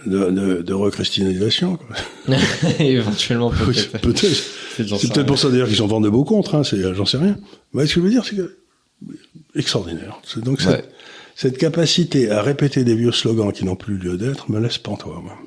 [0.05, 1.79] de, de, de recristianisation.
[2.79, 3.99] Éventuellement, peut-être.
[3.99, 4.43] peut-être.
[4.77, 7.37] C'est peut-être pour ça d'ailleurs qu'ils s'en vendent de beaux contre, hein, j'en sais rien.
[7.73, 8.59] Mais ce que je veux dire, c'est que
[9.53, 10.21] extraordinaire.
[10.37, 10.89] Donc cette,
[11.35, 15.21] cette, capacité à répéter des vieux slogans qui n'ont plus lieu d'être me laisse pantois.
[15.21, 15.37] Moi.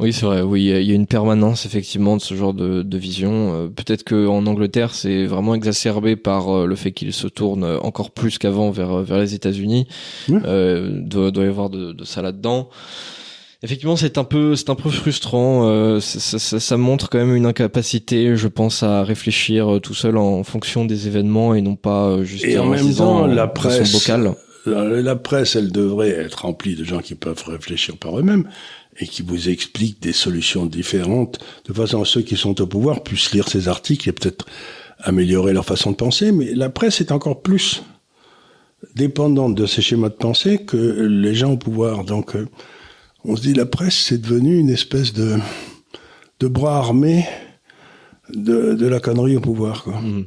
[0.00, 0.42] Oui, c'est vrai.
[0.42, 3.54] Oui, il y a une permanence effectivement de ce genre de, de vision.
[3.54, 7.64] Euh, peut-être que en Angleterre, c'est vraiment exacerbé par euh, le fait qu'il se tourne
[7.64, 9.86] encore plus qu'avant vers vers les États-Unis.
[10.30, 12.68] Euh, doit, doit y avoir de, de ça là-dedans.
[13.62, 15.68] Effectivement, c'est un peu, c'est un peu frustrant.
[15.68, 19.92] Euh, ça, ça, ça, montre quand même une incapacité, je pense, à réfléchir euh, tout
[19.92, 23.46] seul en fonction des événements et non pas euh, juste et en, même temps la
[23.48, 24.08] presse.
[24.66, 28.46] La, presse, elle devrait être remplie de gens qui peuvent réfléchir par eux-mêmes
[29.00, 33.02] et qui vous expliquent des solutions différentes, de façon à ceux qui sont au pouvoir
[33.02, 34.46] puissent lire ces articles et peut-être
[34.98, 36.32] améliorer leur façon de penser.
[36.32, 37.82] Mais la presse est encore plus
[38.94, 42.04] dépendante de ces schémas de pensée que les gens au pouvoir.
[42.04, 42.36] Donc
[43.24, 45.36] on se dit la presse c'est devenu une espèce de
[46.40, 47.26] de bras armé
[48.32, 50.00] de, de la connerie au pouvoir quoi.
[50.00, 50.26] Mmh.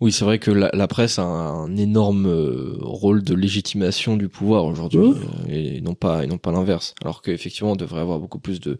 [0.00, 4.28] Oui, c'est vrai que la, la, presse a un, énorme euh, rôle de légitimation du
[4.28, 6.94] pouvoir aujourd'hui, euh, et non pas et non pas l'inverse.
[7.02, 8.78] Alors qu'effectivement, on devrait avoir beaucoup plus de,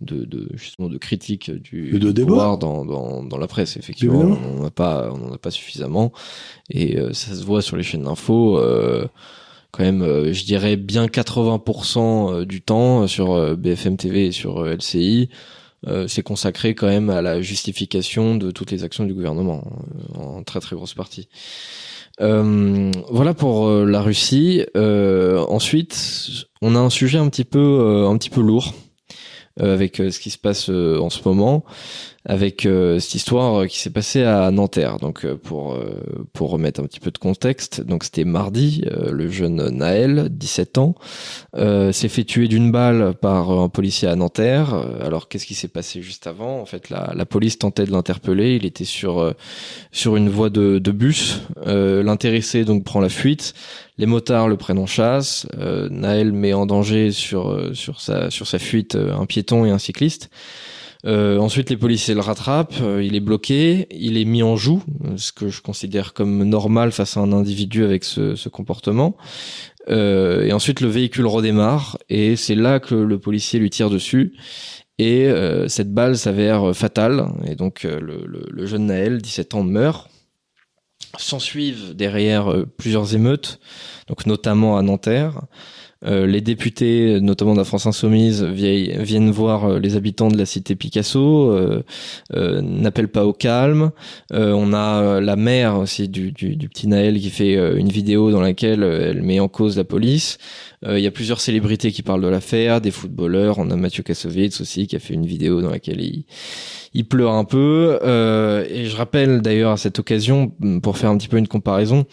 [0.00, 3.76] de, de justement de critiques du, de pouvoir dans, dans, dans, la presse.
[3.76, 6.12] Effectivement, on n'en a pas on en a pas suffisamment,
[6.70, 8.60] et euh, ça se voit sur les chaînes d'infos
[9.72, 15.28] quand même, je dirais bien 80% du temps sur BFM TV et sur LCI,
[16.08, 19.64] c'est consacré quand même à la justification de toutes les actions du gouvernement,
[20.14, 21.28] en très très grosse partie.
[22.20, 24.64] Euh, voilà pour la Russie.
[24.76, 28.74] Euh, ensuite, on a un sujet un petit peu, un petit peu lourd
[29.58, 31.64] avec ce qui se passe en ce moment
[32.28, 34.98] avec euh, cette histoire euh, qui s'est passée à Nanterre.
[34.98, 35.78] Donc euh, pour
[36.32, 40.94] pour remettre un petit peu de contexte, donc c'était mardi, le jeune Naël, 17 ans,
[41.54, 44.74] s'est fait tuer d'une balle par un policier à Nanterre.
[45.00, 46.60] Alors qu'est-ce qui s'est passé juste avant?
[46.60, 48.56] En fait, la, la police tentait de l'interpeller.
[48.56, 49.34] Il était sur
[49.92, 51.42] sur une voie de, de bus.
[51.64, 53.54] L'intéressé donc prend la fuite.
[53.98, 55.46] Les motards le prennent en chasse.
[55.90, 60.30] Naël met en danger sur sur sa sur sa fuite un piéton et un cycliste.
[61.06, 64.82] Euh, ensuite, les policiers le rattrapent, euh, il est bloqué, il est mis en joue,
[65.16, 69.16] ce que je considère comme normal face à un individu avec ce, comportement.
[69.88, 74.34] Euh, et ensuite, le véhicule redémarre, et c'est là que le policier lui tire dessus.
[74.98, 79.62] Et euh, cette balle s'avère fatale, et donc le, le, le, jeune Naël, 17 ans,
[79.62, 80.10] meurt.
[81.18, 83.60] S'ensuivent derrière plusieurs émeutes,
[84.08, 85.42] donc notamment à Nanterre.
[86.04, 90.44] Euh, les députés, notamment de la France Insoumise, viennent voir euh, les habitants de la
[90.44, 91.82] cité Picasso, euh,
[92.60, 93.90] n'appellent pas au calme.
[94.32, 98.82] on a la mère aussi du, du, petit Naël qui fait une vidéo dans laquelle
[98.82, 100.38] elle met en cause la police.
[100.88, 103.58] Il y a plusieurs célébrités qui parlent de l'affaire, des footballeurs.
[103.58, 107.44] On a Mathieu Kassovitz aussi qui a fait une vidéo dans laquelle il, pleure un
[107.44, 107.98] peu.
[108.02, 112.06] et je rappelle d'ailleurs à cette occasion, pour faire un petit peu une comparaison,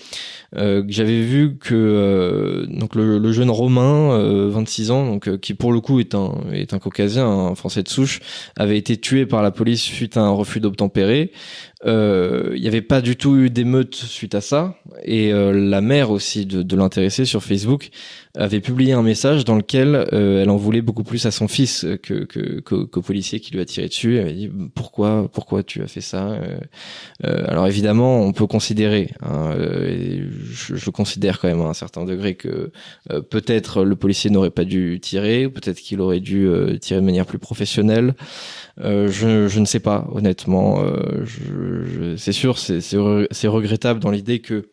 [0.55, 4.17] euh, j'avais vu que euh, donc le, le, jeune Romain,
[4.49, 7.81] 26 euh, ans, donc qui pour le coup est un est un caucasien, un français
[7.83, 8.19] de souche,
[8.55, 11.31] avait été tué par la police suite à un refus d'obtempérer.
[11.85, 16.45] Il n'y avait pas du tout eu d'émeute suite à ça, et la mère aussi
[16.45, 17.91] de, de l'intéressé sur Facebook
[18.35, 21.85] avait publié un message dans lequel euh, elle en voulait beaucoup plus à son fils
[22.01, 22.23] que
[22.61, 24.15] qu'au policier qui lui a tiré dessus.
[24.15, 26.57] Elle avait dit pourquoi pourquoi tu as fait ça euh,
[27.25, 32.05] euh, Alors évidemment, on peut considérer, hein, je, je, considère quand même à un certain
[32.05, 32.71] degré que
[33.29, 36.49] peut-être le policier n'aurait pas dû tirer, peut-être qu'il aurait dû
[36.81, 38.15] tirer de manière plus professionnelle.
[38.81, 40.83] Euh, je, je, ne sais pas, honnêtement.
[41.73, 44.69] Euh, c'est sûr, c'est regrettable dans l'idée que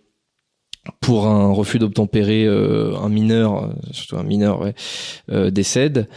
[1.01, 4.75] pour un refus d'obtempérer, euh, un mineur, euh, surtout un mineur, ouais,
[5.31, 6.09] euh, décède.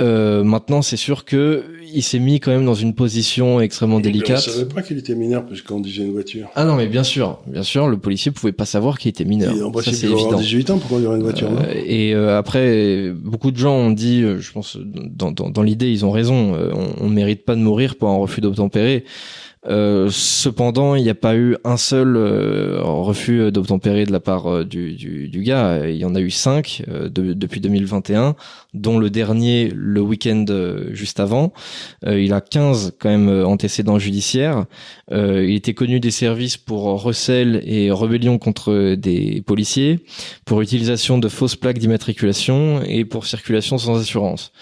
[0.00, 1.62] Euh, maintenant, c'est sûr que
[1.94, 4.44] il s'est mis quand même dans une position extrêmement délicate.
[4.48, 6.48] On savait pas qu'il était mineur puisqu'on conduisait une voiture.
[6.56, 9.54] Ah non, mais bien sûr, bien sûr, le policier pouvait pas savoir qu'il était mineur.
[9.54, 10.36] Il ça c'est évident.
[10.36, 11.48] 18 ans pour conduire une voiture.
[11.48, 11.62] non?
[11.86, 16.10] Et après, beaucoup de gens ont dit, je pense, dans, dans, dans l'idée, ils ont
[16.10, 16.54] raison.
[16.56, 19.04] on, on mérite pas de mourir pour un refus d'obtempérer.
[19.66, 24.46] Euh, cependant, il n'y a pas eu un seul euh, refus d'obtempérer de la part
[24.46, 25.88] euh, du, gars.
[25.88, 28.36] Il y en a eu cinq depuis 2021,
[28.74, 30.44] dont le dernier le week-end
[30.90, 31.52] juste avant.
[32.06, 34.64] il a 15 quand même antécédents judiciaires.
[35.10, 40.04] il était connu des services pour recel et rébellion contre des policiers,
[40.44, 44.52] pour utilisation de fausses plaques d'immatriculation et pour circulation sans assurance.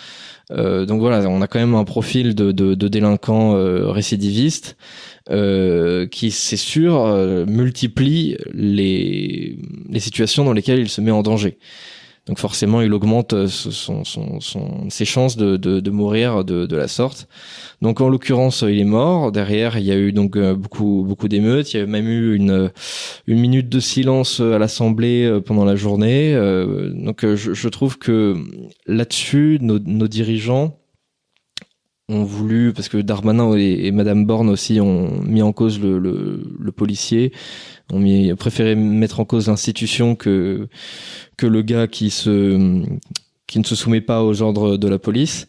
[0.53, 4.77] Euh, donc voilà, on a quand même un profil de, de, de délinquant euh, récidiviste
[5.31, 7.07] euh, qui, c'est sûr,
[7.47, 9.59] multiplie les
[9.99, 11.59] situations dans lesquelles il se met en danger.
[12.27, 16.67] Donc forcément, il augmente euh, son, son, son, ses chances de, de, de mourir de,
[16.67, 17.27] de, la sorte.
[17.81, 19.33] Donc en l'occurrence, il est mort.
[19.33, 21.75] Derrière, il y a eu donc euh, beaucoup beaucoup d'émeutes.
[21.75, 22.71] Il y a même eu une
[23.27, 26.33] une minute de silence à l'Assemblée euh, pendant la journée.
[26.95, 28.37] Donc je, je trouve que
[28.87, 30.79] là-dessus, nos, nos dirigeants
[32.09, 36.43] ont voulu, parce que Darmanin et, Madame Borne aussi ont mis en cause le, le,
[36.59, 37.33] le policier,
[37.93, 38.03] ont
[38.37, 40.69] préféré mettre en cause l'institution que
[41.37, 42.83] que le gars qui se
[43.47, 45.47] qui ne se soumet pas aux ordres de la police.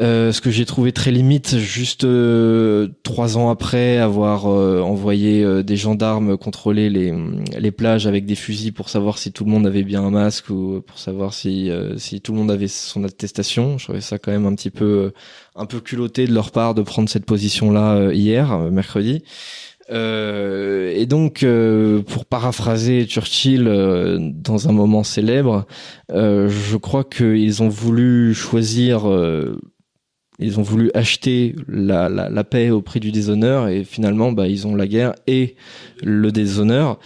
[0.00, 5.44] Euh, ce que j'ai trouvé très limite, juste euh, trois ans après avoir euh, envoyé
[5.44, 7.12] euh, des gendarmes contrôler les,
[7.58, 10.48] les plages avec des fusils pour savoir si tout le monde avait bien un masque
[10.48, 13.76] ou pour savoir si si tout le monde avait son attestation.
[13.76, 15.12] Je trouvais ça quand même un petit peu
[15.54, 19.22] un peu culotté de leur part de prendre cette position là hier mercredi.
[19.90, 25.66] Euh, et donc, euh, pour paraphraser Churchill euh, dans un moment célèbre,
[26.08, 29.02] je crois qu'ils ont voulu choisir,
[30.38, 34.66] ils ont voulu acheter la, la, paix au prix du déshonneur, et finalement, bah, ils
[34.66, 35.56] ont la guerre et
[36.02, 36.98] le déshonneur.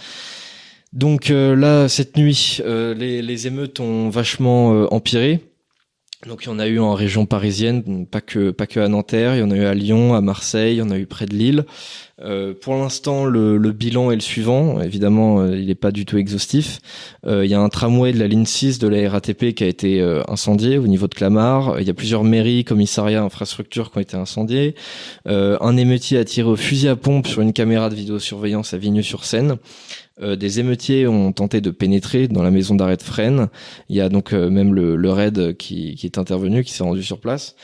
[0.93, 5.41] Donc là, cette nuit, les, les, émeutes ont vachement empiré.
[6.25, 9.35] Donc il y en a eu en région parisienne, pas que pas que à Nanterre,
[9.35, 11.27] il y en a eu à Lyon, à Marseille, il y en a eu près
[11.27, 11.63] de Lille.
[12.23, 14.81] Euh, pour l'instant, le, le, bilan est le suivant.
[14.81, 16.79] Évidemment, euh, il n'est pas du tout exhaustif.
[17.27, 19.67] Euh, il y a un tramway de la ligne 6 de la RATP qui a
[19.67, 21.79] été euh, incendié au niveau de Clamart.
[21.79, 24.73] Il y a plusieurs mairies, commissariats, infrastructures qui ont été incendiés.
[25.27, 29.57] un émeutier a tiré au fusil à pompe sur une caméra de vidéosurveillance à Vigneux-sur-Seine.
[30.21, 33.47] Euh, des émeutiers ont tenté de pénétrer dans la maison d'arrêt de Fresnes.
[33.89, 37.03] Il y a donc euh, même le, raid qui, qui, est intervenu, qui s'est rendu
[37.03, 37.55] sur place.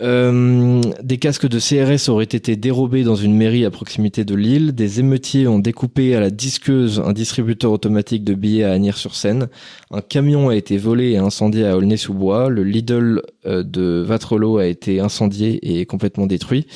[0.00, 4.72] Euh, des casques de CRS auraient été dérobés dans une mairie à proximité de Lille.
[4.72, 9.48] Des émeutiers ont découpé à la disqueuse un distributeur automatique de billets à Agnières-sur-Seine.
[9.90, 12.48] Un camion a été volé et incendié à Aulnay-sous-Bois.
[12.48, 16.66] Le Lidl de Vatrelot a été incendié et complètement détruit.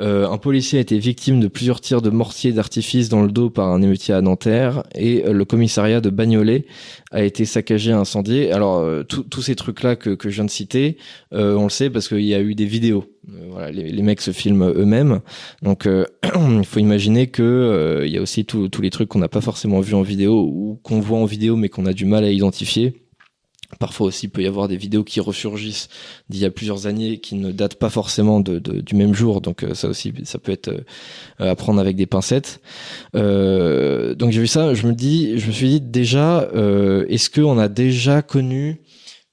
[0.00, 3.48] Euh, un policier a été victime de plusieurs tirs de mortier d'artifice dans le dos
[3.48, 6.66] par un émeutier à Nanterre et euh, le commissariat de Bagnolet
[7.12, 8.50] a été saccagé, incendié.
[8.50, 10.96] Alors euh, tous ces trucs-là que, que je viens de citer,
[11.30, 13.04] on le sait parce qu'il y a eu des vidéos.
[13.50, 15.20] voilà, les, les, mecs se filment eux-mêmes.
[15.62, 19.40] Donc il faut imaginer que il y a aussi tous les trucs qu'on n'a pas
[19.40, 22.30] forcément vus en vidéo ou qu'on voit en vidéo mais qu'on a du mal à
[22.30, 23.03] identifier
[23.78, 25.88] Parfois aussi, il peut y avoir des vidéos qui ressurgissent
[26.28, 29.40] d'il y a plusieurs années, qui ne datent pas forcément du même jour.
[29.40, 32.60] Donc euh, ça aussi, ça peut être euh, à prendre avec des pincettes.
[33.14, 36.48] Euh, donc j'ai vu ça, je me dis, je me suis dit déjà,
[37.08, 38.80] est-ce qu'on a déjà connu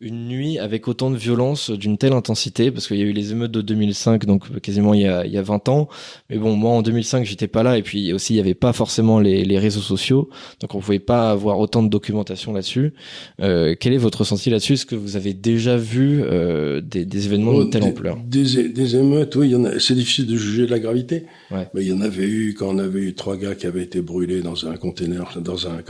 [0.02, 3.32] une nuit avec autant de violence d'une telle intensité parce qu'il y a eu les
[3.32, 5.88] émeutes de 2005 donc quasiment il y a, il y a 20 ans.
[6.30, 8.74] Mais bon moi en 2005 j'étais pas là et puis aussi il y avait pas
[8.74, 12.94] forcément les, les réseaux sociaux donc on pouvait pas avoir autant de documentation là-dessus.
[13.42, 14.74] Euh, quel est votre ressenti là-dessus?
[14.74, 18.18] Est-ce que vous avez déjà vu euh, des, des, événements de telle ampleur?
[18.26, 21.26] des, des, émeutes oui c'est difficile de juger de la gravité.
[21.52, 21.68] Ouais.
[21.74, 24.02] mais il y en avait eu quand on avait eu trois gars qui avaient été
[24.02, 25.82] brûlés dans un container dans un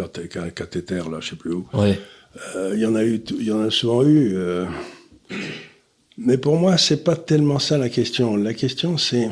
[0.53, 1.65] cathéter là je sais plus où.
[1.73, 1.91] Ouais.
[1.91, 2.20] euh,
[2.73, 4.35] il y en a eu, il y en a souvent eu.
[4.35, 4.65] Euh.
[6.17, 8.35] mais pour moi, c'est pas tellement ça la question.
[8.35, 9.29] La question, c'est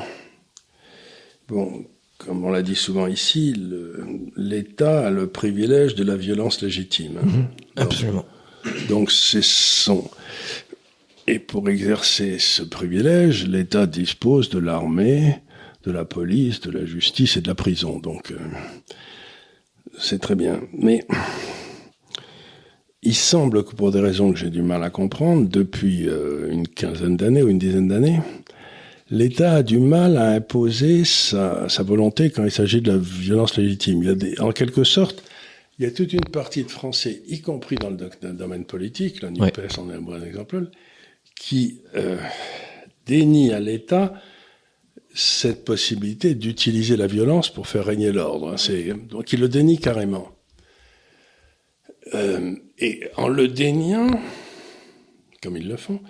[1.47, 1.85] bon,
[2.17, 3.55] comme on l'a dit souvent ici,
[4.35, 7.17] l'État a le privilège de la violence légitime.
[7.21, 7.25] Hein.
[7.25, 7.47] Mhm.
[7.77, 8.25] absolument.
[8.89, 10.09] Donc c'est son.
[11.27, 15.39] Et pour exercer ce privilège, l'État dispose de l'armée,
[15.83, 17.99] de la police, de la justice et de la prison.
[17.99, 18.37] Donc euh,
[19.97, 20.59] c'est très bien.
[20.73, 21.05] Mais
[23.01, 26.67] il semble que pour des raisons que j'ai du mal à comprendre, depuis euh, une
[26.67, 28.19] quinzaine d'années ou une dizaine d'années,
[29.09, 33.57] l'État a du mal à imposer sa, sa volonté quand il s'agit de la violence
[33.57, 34.03] légitime.
[34.03, 35.23] Il y a des, en quelque sorte,
[35.79, 39.31] il y a toute une partie de Français, y compris dans le, domaine politique, la
[39.31, 40.67] NUPES en est un bon exemple,
[41.39, 42.17] qui euh,
[43.05, 44.13] dénie à l'État
[45.13, 48.55] cette possibilité d'utiliser la violence pour faire régner l'ordre.
[49.09, 50.29] Donc il le dénie carrément.
[52.13, 54.09] Euh, et en le déniant,
[55.41, 56.01] comme ils le font,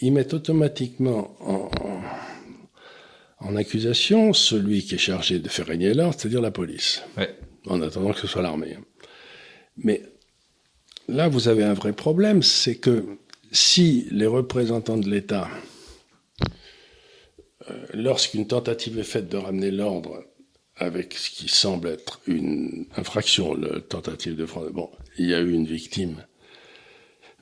[0.00, 1.70] ils mettent automatiquement en,
[3.40, 7.34] en, accusation celui qui est chargé de faire régner l'ordre, c'est-à-dire la police, ouais.
[7.66, 8.76] en attendant que ce soit l'armée.
[9.76, 10.02] Mais
[11.08, 13.18] là, vous avez un vrai problème, c'est que
[13.50, 15.48] si les représentants de l'État,
[17.70, 20.24] euh, lorsqu'une tentative est faite de ramener l'ordre
[20.78, 24.72] avec ce qui semble être une infraction, la tentative de fraude.
[24.72, 26.24] Bon, il y a eu une victime.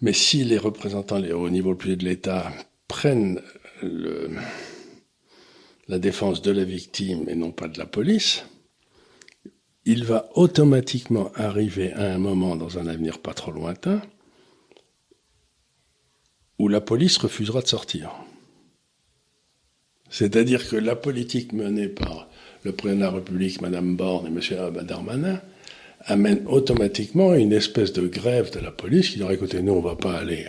[0.01, 2.53] Mais si les représentants au niveau le plus de l'État
[2.89, 3.41] prennent
[3.83, 4.31] le,
[5.89, 8.45] la défense de la victime et non pas de la police,
[9.85, 14.03] il va automatiquement arriver à un moment dans un avenir pas trop lointain
[16.59, 18.11] où la police refusera de sortir.
[20.09, 22.29] C'est-à-dire que la politique menée par
[22.67, 24.85] le président de la République, Mme Borne et M.
[24.85, 25.41] Darmanin,
[26.05, 29.97] amène automatiquement une espèce de grève de la police qui dirait écoutez, nous, on va
[29.97, 30.47] pas aller.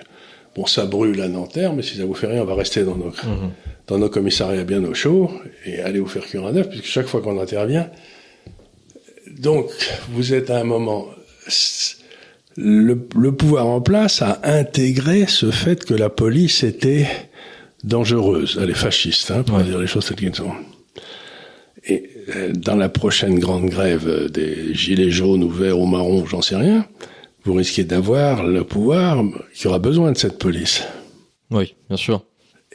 [0.55, 2.95] Bon, ça brûle à Nanterre, mais si ça vous fait rien, on va rester dans
[2.95, 3.51] nos, mhm.
[3.85, 5.31] dans nos commissariats bien au chaud
[5.65, 7.89] et aller vous faire cuire un œuf, puisque chaque fois qu'on intervient.
[9.39, 9.69] Donc,
[10.11, 11.05] vous êtes à un moment.
[12.55, 17.07] Le, le, pouvoir en place a intégré ce fait que la police était
[17.83, 18.57] dangereuse.
[18.59, 20.53] Elle est fasciste, hein, pour dire les choses telles qu'elles sont.
[21.87, 26.41] Et euh, dans la prochaine grande grève des gilets jaunes ou verts ou marrons, j'en
[26.41, 26.85] sais rien,
[27.43, 29.23] vous risquez d'avoir le pouvoir
[29.53, 30.83] qui aura besoin de cette police.
[31.49, 32.25] Oui, bien sûr.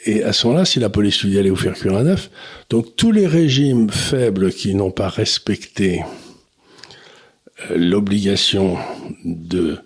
[0.05, 2.31] Et à ce moment-là, si la police lui allez vous faire cuire un œuf,
[2.71, 6.03] donc tous les régimes faibles qui n'ont pas respecté
[7.71, 8.79] euh, l'obligation
[9.25, 9.79] de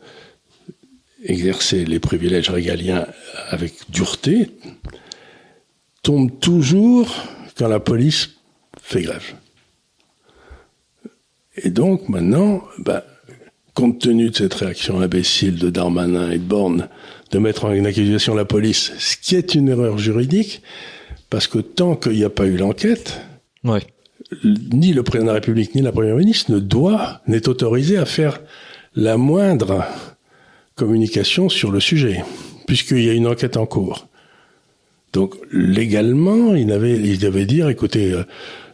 [1.24, 3.07] exercer les privilèges régaliens
[3.51, 4.49] avec dureté
[6.03, 7.12] tombent toujours
[7.59, 8.36] quand la police
[8.87, 9.34] fait grève.
[11.57, 13.05] Et donc maintenant, bah,
[13.74, 16.89] compte tenu de cette réaction imbécile de Darmanin et de Borne,
[17.32, 20.62] de mettre en accusation la police, ce qui est une erreur juridique,
[21.30, 23.20] parce que tant qu'il n'y a pas eu l'enquête,
[23.64, 23.82] Ouais.
[24.45, 28.05] ni le président de la République ni la première ministre ne doit, n'est autorisé à
[28.05, 28.41] faire
[28.95, 29.84] la moindre
[30.76, 32.22] communication sur le sujet,
[32.68, 34.07] puisqu'il y a une enquête en cours.
[35.12, 38.24] Donc légalement, il avait, il devait dire, écoutez, euh,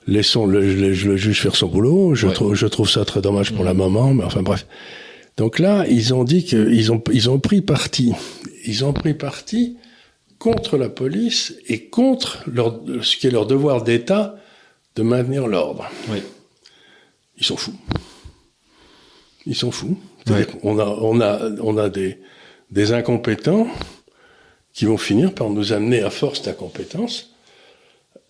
[0.06, 2.14] laissons le, le- le juge faire son boulot.
[2.14, 2.32] Je Ouais.
[2.34, 4.66] trouve, je trouve ça très dommage pour la maman, mais enfin bref.
[5.36, 8.12] Donc là, ils ont dit qu'ils ont, ils ont pris parti.
[8.66, 9.76] Ils ont pris parti
[10.38, 14.36] contre la police et contre leur, ce qui est leur devoir d'État
[14.96, 15.88] de maintenir l'ordre.
[16.10, 16.18] Oui.
[17.38, 17.74] Ils sont fous.
[19.46, 19.98] Ils sont fous.
[20.60, 22.18] Qu'on a, on a, on a des,
[22.70, 23.66] des incompétents
[24.72, 27.31] qui vont finir par nous amener à force d'incompétence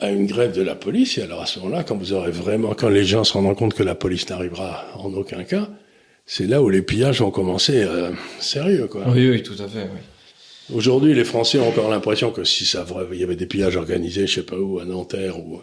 [0.00, 1.18] à une grève de la police.
[1.18, 3.74] Et alors à ce moment-là, quand vous aurez vraiment, quand les gens se rendront compte
[3.74, 5.68] que la police n'arrivera en aucun cas,
[6.26, 8.10] c'est là où les pillages vont commencer euh,
[8.40, 9.04] sérieux, quoi.
[9.08, 9.88] Oui, oui, tout à fait.
[9.92, 10.76] Oui.
[10.76, 14.26] Aujourd'hui, les Français ont encore l'impression que si ça il y avait des pillages organisés,
[14.26, 15.60] je sais pas où, à Nanterre ou,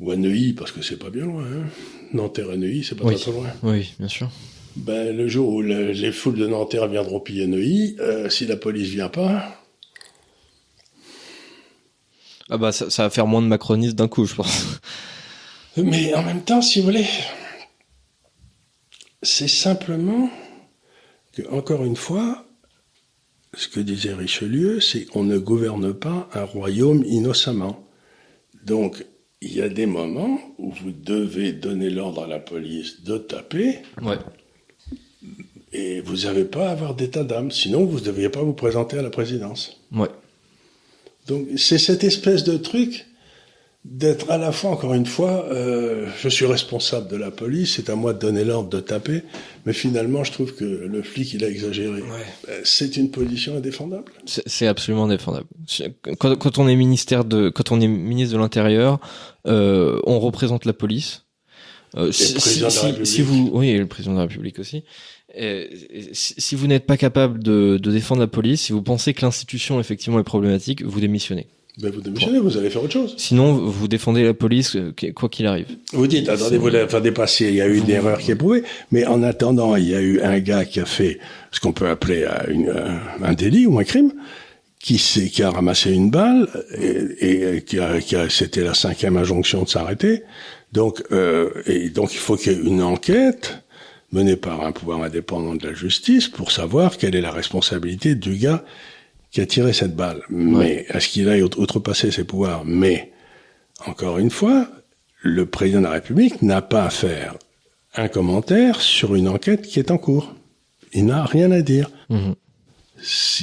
[0.00, 1.64] ou à Neuilly, parce que c'est pas bien loin, hein.
[2.12, 3.14] Nanterre et Neuilly, c'est pas Oui.
[3.16, 3.48] très, très loin.
[3.62, 4.28] oui, bien sûr.
[4.76, 8.56] Ben, le jour où le- les foules de Nanterre viendront piller Neuilly, euh, si la
[8.56, 9.57] police vient pas,
[12.50, 14.66] Ah bah ça, ça va faire moins de macronistes d'un coup, je pense.
[15.76, 17.06] mais en même temps, si vous voulez,
[19.22, 20.30] c'est simplement
[21.32, 22.44] que, encore une fois,
[23.54, 27.84] ce que disait Richelieu, c'est qu'on ne gouverne pas un royaume innocemment.
[28.64, 29.04] Donc,
[29.40, 33.78] il y a des moments où vous devez donner l'ordre à la police de taper
[34.02, 34.18] Ouais.
[35.72, 37.50] et vous n'avez pas à avoir d'état d'âme.
[37.50, 39.80] Sinon, vous ne deviez pas vous présenter à la présidence.
[39.92, 40.08] Ouais.
[41.28, 43.06] Donc, c'est cette espèce de truc
[43.84, 47.88] d'être à la fois, encore une fois, euh, je suis responsable de la police, c'est
[47.88, 49.22] à moi de donner l'ordre de taper,
[49.64, 52.02] mais finalement, je trouve que le flic, il a exagéré.
[52.48, 54.12] Euh, C'est une position indéfendable.
[54.24, 55.46] C'est absolument défendable.
[56.18, 58.98] Quand, quand on est ministère de, quand on est ministre de l'Intérieur,
[59.46, 61.24] euh, on représente la police.
[61.96, 63.06] Euh, le président de la si, République.
[63.06, 64.84] si vous, oui, et le président de la République aussi.
[65.36, 65.66] Euh,
[66.12, 69.78] si, vous n'êtes pas capable de, de défendre la police, si vous pensez que l'institution
[69.78, 71.46] effectivement est problématique, vous démissionnez.
[71.80, 73.14] Ben, vous démissionnez, vous allez faire autre chose.
[73.18, 75.66] Sinon, vous défendez la police euh, quoi qu'il arrive.
[75.92, 78.36] Vous dites, attendez, vous l'avez fait dépasser, il y a eu une erreur qui est
[78.36, 81.20] prouvée, mais en attendant, il y a eu un gars qui a fait
[81.52, 82.74] ce qu'on peut appeler euh, une,
[83.22, 84.12] un, délit ou un crime,
[84.80, 89.62] qui, a ramassé une balle, et, et qui a, qui a- c'était la cinquième injonction
[89.62, 90.22] de s'arrêter.
[90.72, 93.62] Donc, euh, et donc il faut qu'il y ait une enquête
[94.12, 98.36] menée par un pouvoir indépendant de la justice pour savoir quelle est la responsabilité du
[98.36, 98.64] gars
[99.30, 100.22] qui a tiré cette balle.
[100.30, 102.64] Mais est-ce qu'il a outrepassé ses pouvoirs?
[102.64, 103.12] Mais
[103.86, 104.68] encore une fois,
[105.22, 107.34] le président de la République n'a pas à faire
[107.96, 110.34] un commentaire sur une enquête qui est en cours.
[110.94, 111.90] Il n'a rien à dire.
[112.08, 112.34] Mhm.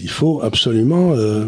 [0.01, 1.13] Il faut absolument.
[1.13, 1.47] euh,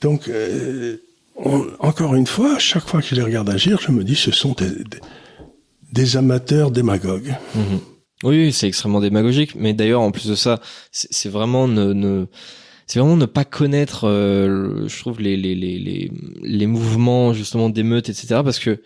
[0.00, 0.96] Donc, euh,
[1.36, 4.30] on- encore une fois, chaque fois que je les regarde agir, je me dis, ce
[4.30, 5.00] sont des, des-
[5.96, 7.34] des amateurs démagogues.
[7.54, 7.80] Mhm.
[8.24, 9.54] Oui, c'est extrêmement démagogique.
[9.56, 10.60] Mais d'ailleurs, en plus de ça,
[10.92, 12.26] c'est vraiment ne, ne
[12.86, 16.10] c'est vraiment ne pas connaître, euh, je trouve les les les,
[16.42, 18.40] les mouvements justement d'émeutes, etc.
[18.44, 18.80] Parce que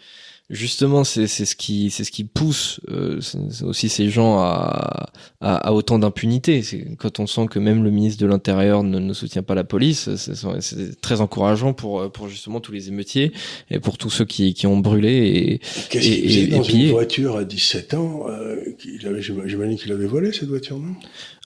[0.51, 3.21] justement, c'est c'est ce qui c'est ce qui pousse euh,
[3.63, 6.63] aussi ces gens à à, à autant d'impunité.
[6.63, 9.65] C'est quand on sent que même le ministre de l'Intérieur ne, ne soutient pas la
[9.65, 13.33] police, c'est très encourageant pour pour justement tous les émeutiers
[13.71, 15.59] et pour tous ceux qui qui ont brûlé et Et-
[16.01, 20.07] faisait et- dans et une voiture à 17 ans euh, qu'il avait, J'imagine qu'il avait
[20.07, 20.95] volé cette voiture, non?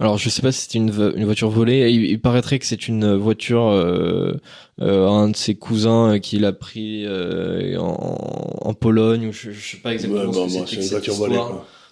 [0.00, 1.90] Alors je sais pas si c'était une, une voiture volée.
[1.92, 4.34] Il, il paraîtrait que c'est une voiture euh,
[4.81, 9.51] euh, un de ses cousins euh, qui l'a pris euh, en, en Pologne ou je,
[9.53, 10.22] je sais pas exactement.
[10.27, 10.89] Ouais, ce bon, que bon, c'était.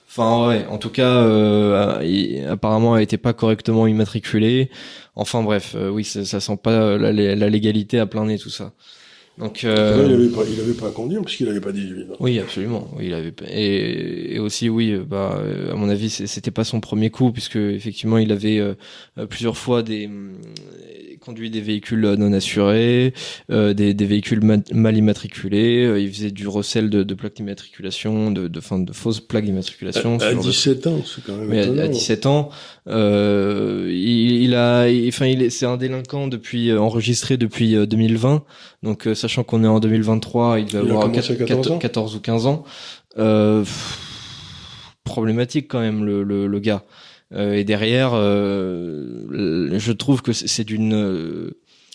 [0.08, 4.70] Enfin ouais, en tout cas, euh, il- apparemment elle était pas correctement immatriculée.
[5.14, 8.50] Enfin bref, euh, oui, ça, ça sent pas la, la légalité à plein nez tout
[8.50, 8.72] ça.
[9.38, 12.02] Donc euh, Il avait pas, il avait pas à conduire parce qu'il avait pas 18
[12.12, 12.16] ans.
[12.20, 12.88] oui, absolument.
[12.96, 16.64] Oui, il avait et, et aussi oui, euh, bah euh, à mon avis, c'était pas
[16.64, 18.74] son premier coup puisque effectivement, il avait euh,
[19.18, 20.32] euh, plusieurs fois des hum,
[21.20, 23.14] conduit des véhicules non assurés,
[23.50, 27.36] euh, des, des véhicules ma- mal immatriculés, euh, il faisait du recel de, de plaques
[27.36, 30.18] d'immatriculation, de de, fin, de fausses plaques d'immatriculation.
[30.18, 31.82] À, à genre de 17 ans, c'est quand même mais à, étonnant.
[31.84, 32.50] à 17 ans,
[32.88, 38.42] euh, il, il a, enfin, il est, c'est un délinquant depuis enregistré depuis euh, 2020.
[38.82, 41.70] Donc, euh, sachant qu'on est en 2023, il devait Il a avoir commencé à 14
[41.70, 42.64] ans 14 ou 15 ans.
[43.18, 43.98] Euh, pff,
[45.04, 46.82] problématique quand même le, le, le gars.
[47.32, 51.52] Euh, et derrière, euh, je trouve que c'est d'une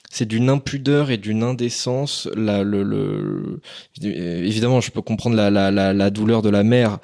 [0.09, 2.30] c'est d'une impudeur et d'une indécence.
[2.36, 3.59] Là, le, le,
[4.01, 6.99] évidemment, je peux comprendre la, la, la, la douleur de la mère,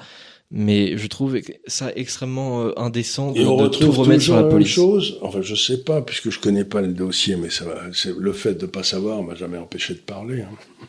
[0.56, 1.36] mais je trouve
[1.66, 4.54] ça extrêmement euh, indécent de, Et on de tout retrouve remettre sur la la même
[4.54, 4.70] police.
[4.70, 5.18] chose.
[5.24, 8.54] Enfin, je sais pas, puisque je connais pas le dossier, mais ça, c'est le fait
[8.54, 10.42] de pas savoir m'a jamais empêché de parler.
[10.44, 10.86] hein.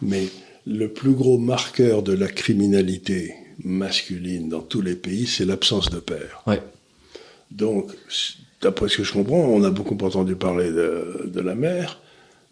[0.00, 0.26] Mais
[0.66, 5.98] le plus gros marqueur de la criminalité masculine dans tous les pays, c'est l'absence de
[6.00, 6.42] père.
[6.46, 6.62] Ouais.
[7.50, 7.90] Donc,
[8.62, 12.00] d'après ce que je comprends, on a beaucoup entendu parler de, de la mère,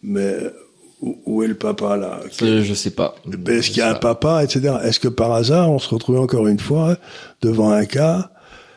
[0.02, 0.34] mais
[1.00, 3.14] où, où est le papa là Ça, je sais pas.
[3.48, 4.76] Est-ce qu'il y a un papa, etc.
[4.82, 6.96] Est-ce que par hasard, on se retrouvait encore une fois
[7.40, 8.30] devant un cas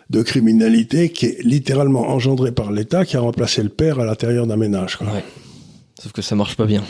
[0.09, 4.45] de criminalité qui est littéralement engendré par l'État, qui a remplacé le père à l'intérieur
[4.45, 5.07] d'un ménage quoi.
[5.07, 5.23] Ouais.
[6.01, 6.83] Sauf que ça marche pas bien.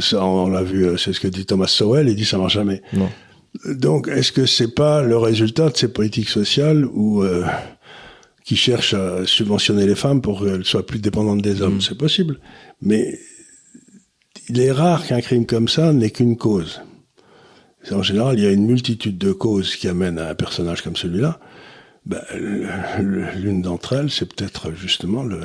[0.00, 2.54] Ça, on l'a vu, euh, c'est ce que dit Thomas Sowell, il dit ça marche
[2.54, 2.82] jamais.
[2.92, 3.08] Non.
[3.66, 7.44] Donc, est-ce que c'est pas le résultat de ces politiques sociales où euh,
[8.44, 11.80] qui cherchent à subventionner les femmes pour qu'elles soient plus dépendantes des hommes?
[11.80, 12.40] C'est possible,
[12.82, 13.18] mais
[14.48, 16.80] il est rare qu'un crime comme ça n'ait qu'une cause.
[17.92, 20.96] En général, il y a une multitude de causes qui amènent à un personnage comme
[20.96, 21.38] celui-là.
[22.06, 22.20] Ben,
[23.36, 25.40] L'une d'entre elles, c'est peut-être justement le,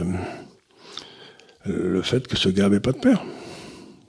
[1.65, 3.23] le fait que ce gars n'avait pas de père.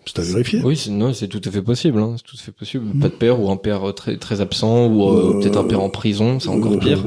[0.07, 0.61] C'est à vérifier.
[0.65, 1.99] Oui, c'est- non, c'est tout à fait possible.
[2.01, 2.15] Hein.
[2.17, 2.87] C'est tout à fait possible.
[3.01, 5.81] Pas de père ou un père très très absent ou euh, Euh, peut-être un père
[5.83, 7.03] en prison, c'est encore pire.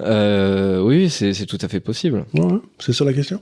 [0.00, 2.24] Euh, oui, c'est tout à fait possible.
[2.34, 3.40] Ouais, c'est ça la question.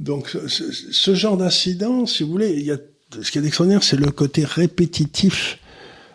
[0.00, 2.78] Donc, ce, genre d'incident, si vous voulez, il y a,
[3.20, 5.58] ce qui est extraordinaire, c'est le côté répétitif.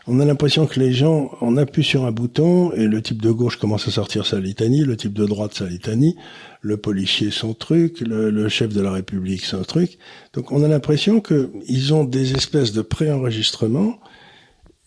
[0.06, 3.32] On a l'impression que les gens, on appuie sur un bouton et le type de
[3.32, 6.16] gauche commence à sortir sa litanie, le type de droite sa litanie,
[6.62, 9.98] le policier son truc, le, le chef de la République son truc.
[10.34, 14.00] Donc, on a l'impression que ils ont des espèces de préenregistrements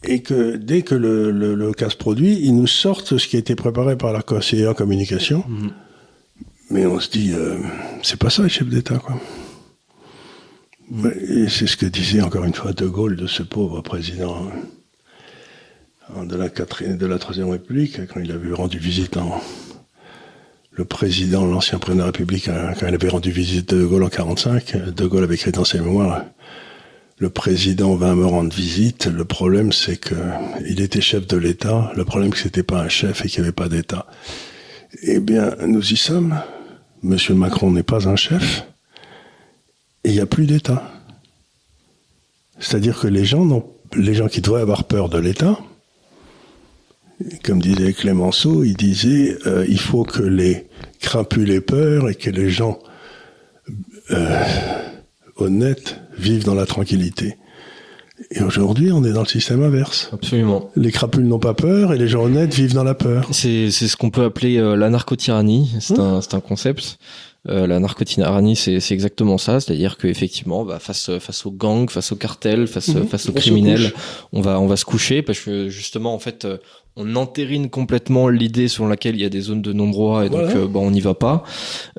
[0.05, 3.37] et que dès que le, le, le cas se produit, ils nous sortent ce qui
[3.37, 5.45] a été préparé par la conseillère en communication.
[6.73, 7.59] Mais on se dit, euh,
[8.03, 9.21] c'est pas ça, le chef d'État, quoi.
[11.29, 14.49] Et c'est ce que disait encore une fois De Gaulle de ce pauvre président
[16.17, 19.39] hein, de la, quatrième, de la Troisième République, quand il avait rendu visite en.
[20.71, 23.85] Le président, l'ancien président de la République, hein, quand il avait rendu visite à De
[23.85, 26.25] Gaulle en 45, De Gaulle avait écrit dans ses mémoires
[27.19, 29.07] le président va me rendre visite.
[29.07, 30.17] Le problème, c'est que
[30.67, 31.93] il était chef de l'État.
[31.95, 34.07] Le problème, c'est que c'était pas un chef et qu'il n'y avait pas d'État.
[35.03, 36.41] Eh bien, nous y sommes.
[37.03, 38.65] Monsieur Macron n'est pas un chef.
[40.05, 40.93] Il n'y a plus d'État.
[42.61, 43.65] C'est-à-dire que les gens,
[43.97, 45.59] les gens qui devraient avoir peur de l'État,
[47.43, 50.67] comme disait Clémenceau, il disait euh, il faut que les
[51.01, 52.79] crapus aient peur et que les gens
[54.11, 54.45] euh,
[55.37, 57.37] honnêtes vivent dans la tranquillité.
[58.31, 60.11] Et aujourd'hui, on est dans le système inverse.
[60.13, 60.71] Absolument.
[60.77, 63.27] Les crapules n'ont pas peur et les gens honnêtes vivent dans la peur.
[63.31, 65.71] C'est c'est ce qu'on peut appeler euh, la narcotyrannie.
[65.81, 66.99] C'est un c'est un concept.
[67.49, 71.91] Euh, la narcotyrannie, c'est c'est exactement ça, c'est-à-dire que effectivement, bah, face face aux gangs,
[71.91, 73.09] face aux cartels, face Mhm.
[73.09, 73.93] face aux criminels,
[74.33, 76.59] on va on va se coucher parce que justement en fait euh,
[76.97, 80.43] on entérine complètement l'idée selon laquelle il y a des zones de non-droit et donc
[80.43, 80.57] Voilà.
[80.59, 81.43] euh, bah, on n'y va pas.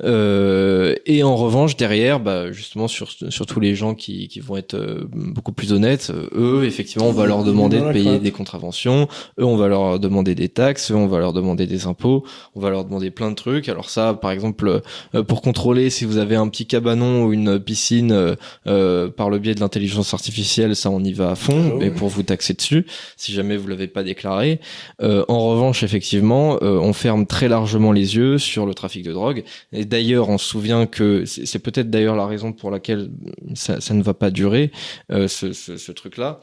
[0.04, 4.56] Euh, et en revanche derrière, bah, justement sur sur tous les gens qui qui vont
[4.56, 9.08] être euh, beaucoup plus honnêtes, eux effectivement on va leur demander de payer des contraventions,
[9.40, 12.24] eux on va leur demander des taxes, eux on va leur demander des impôts,
[12.54, 13.68] on va leur demander plein de trucs.
[13.68, 14.80] Alors ça par exemple
[15.14, 19.54] euh, pour contrôler si vous avez un petit cabanon ou une piscine par le biais
[19.54, 21.84] de l'intelligence artificielle, ça on y va à fond, Ah ouais.
[21.86, 22.86] mais pour vous taxer dessus,
[23.16, 24.60] si jamais vous l'avez pas déclaré.
[25.02, 29.12] Euh, en revanche, effectivement, euh, on ferme très largement les yeux sur le trafic de
[29.12, 29.44] drogue.
[29.72, 33.10] Et d'ailleurs, on se souvient que c'est peut-être d'ailleurs la raison pour laquelle
[33.54, 34.70] ça, ne va pas durer
[35.10, 36.40] euh, ce, truc-là.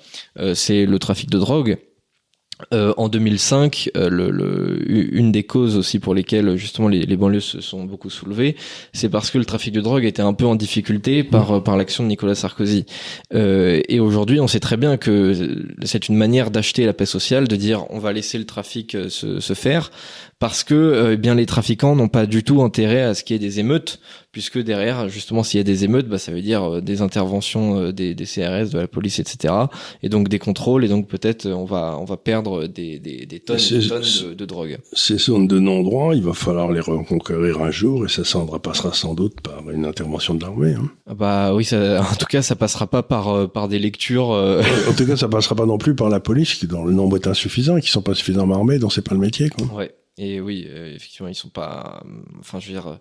[0.54, 1.78] C'est le trafic de drogue.
[2.74, 4.80] Euh, en 2005, euh, le,
[5.16, 8.56] une des causes aussi pour lesquelles justement les, banlieues se sont beaucoup soulevées,
[8.94, 11.78] c'est parce que le trafic de drogue était un peu en difficulté par euh, par
[11.78, 12.86] l'action de Nicolas Sarkozy.
[13.34, 17.48] Euh, et aujourd'hui, on sait très bien que c'est une manière d'acheter la paix sociale,
[17.48, 19.92] de dire on va laisser le trafic se faire,
[20.42, 23.36] parce que euh, eh bien les trafiquants n'ont pas du tout intérêt à ce qu'il
[23.36, 24.00] y ait des émeutes,
[24.34, 27.78] puisque derrière, justement, s'il y a des émeutes, bah, ça veut dire euh, des interventions
[27.80, 29.54] euh, des, des CRS, de la police, etc.
[30.04, 33.40] Et donc des contrôles, et donc peut-être on va on va perdre des, des, des
[33.40, 34.80] tonnes, C'est- des tonnes de, de drogue.
[34.94, 38.94] Ces zones de non-droit, il va falloir les reconquérir un jour et ça s'en passera
[38.94, 40.74] sans doute par une intervention de l'armée.
[40.74, 40.90] hein.
[41.08, 44.32] Ah Bah oui, ça, en tout cas, ça passera pas par euh, par des lectures.
[44.32, 46.94] euh, En tout cas, ça passera pas non plus par la police, qui dont le
[46.94, 49.50] nombre est insuffisant et qui sont pas suffisamment armés, dont c'est pas le métier.
[49.50, 49.68] Quoi.
[49.78, 49.92] Ouais.
[50.24, 52.04] Et oui, euh, effectivement, ils sont pas.
[52.06, 52.10] euh,
[52.40, 52.96] Enfin, je veux dire, euh,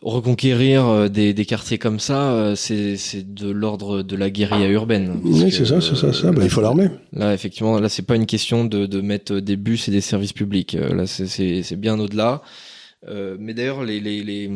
[0.00, 5.20] reconquérir des, des quartiers comme ça, c'est c'est de l'ordre de la guérilla urbaine.
[5.22, 6.32] Parce Oui, c'est ça, c'est ça, ça.
[6.32, 6.88] Bah, il faut l'armée.
[7.12, 10.32] Là, effectivement, là, c'est pas une question de, de mettre des bus et des services
[10.32, 10.72] publics.
[10.72, 12.42] Là, c'est- bien au-delà.
[13.08, 14.48] Euh, mais d'ailleurs, les, les, les,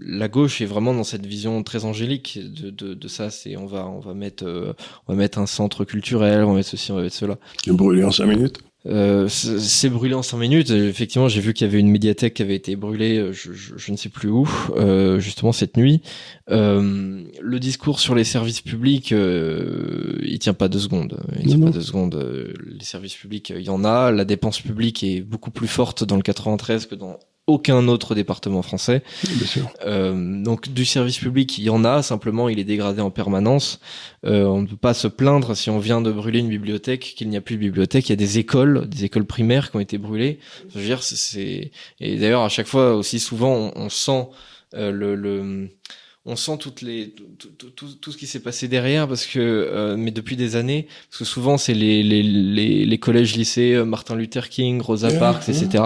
[0.00, 3.28] la gauche est vraiment dans cette vision très angélique de, de, de ça.
[3.30, 4.72] C'est on va on va mettre euh,
[5.06, 7.36] on va mettre un centre culturel, on va mettre ceci, on va mettre cela.
[7.62, 8.58] Tu brûlé en cinq minutes.
[8.88, 10.70] Euh, c'est brûlé en cinq minutes.
[10.70, 13.74] Effectivement, j'ai vu qu'il y avait une médiathèque qui avait été brûlée, euh, je, je,
[13.76, 16.02] je ne sais plus où, euh, justement cette nuit.
[16.50, 21.18] Euh, le discours sur les services publics, euh, il tient pas deux secondes.
[21.40, 22.54] Il tient Non, pas deux secondes.
[22.66, 24.10] Les services publics, il y en a.
[24.12, 28.62] La dépense publique est beaucoup plus forte dans le 93 que dans aucun autre département
[28.62, 29.02] français.
[29.24, 29.70] Bien sûr.
[29.86, 33.80] Euh, donc du service public, il y en a, simplement il est dégradé en permanence.
[34.24, 37.28] Euh, on ne peut pas se plaindre si on vient de brûler une bibliothèque qu'il
[37.28, 38.08] n'y a plus de bibliothèque.
[38.08, 40.38] Il y a des écoles, des écoles primaires qui ont été brûlées.
[40.74, 41.70] Je veux dire, c'est-
[42.00, 44.26] et d'ailleurs à chaque fois aussi souvent on, on sent
[44.74, 45.68] euh, le, le
[46.28, 49.38] on sent toutes les tout, tout, tout, tout ce qui s'est passé derrière parce que
[49.38, 53.74] euh, mais depuis des années parce que souvent c'est les, les, les, les collèges lycées
[53.74, 55.84] euh, Martin Luther King Rosa Parks etc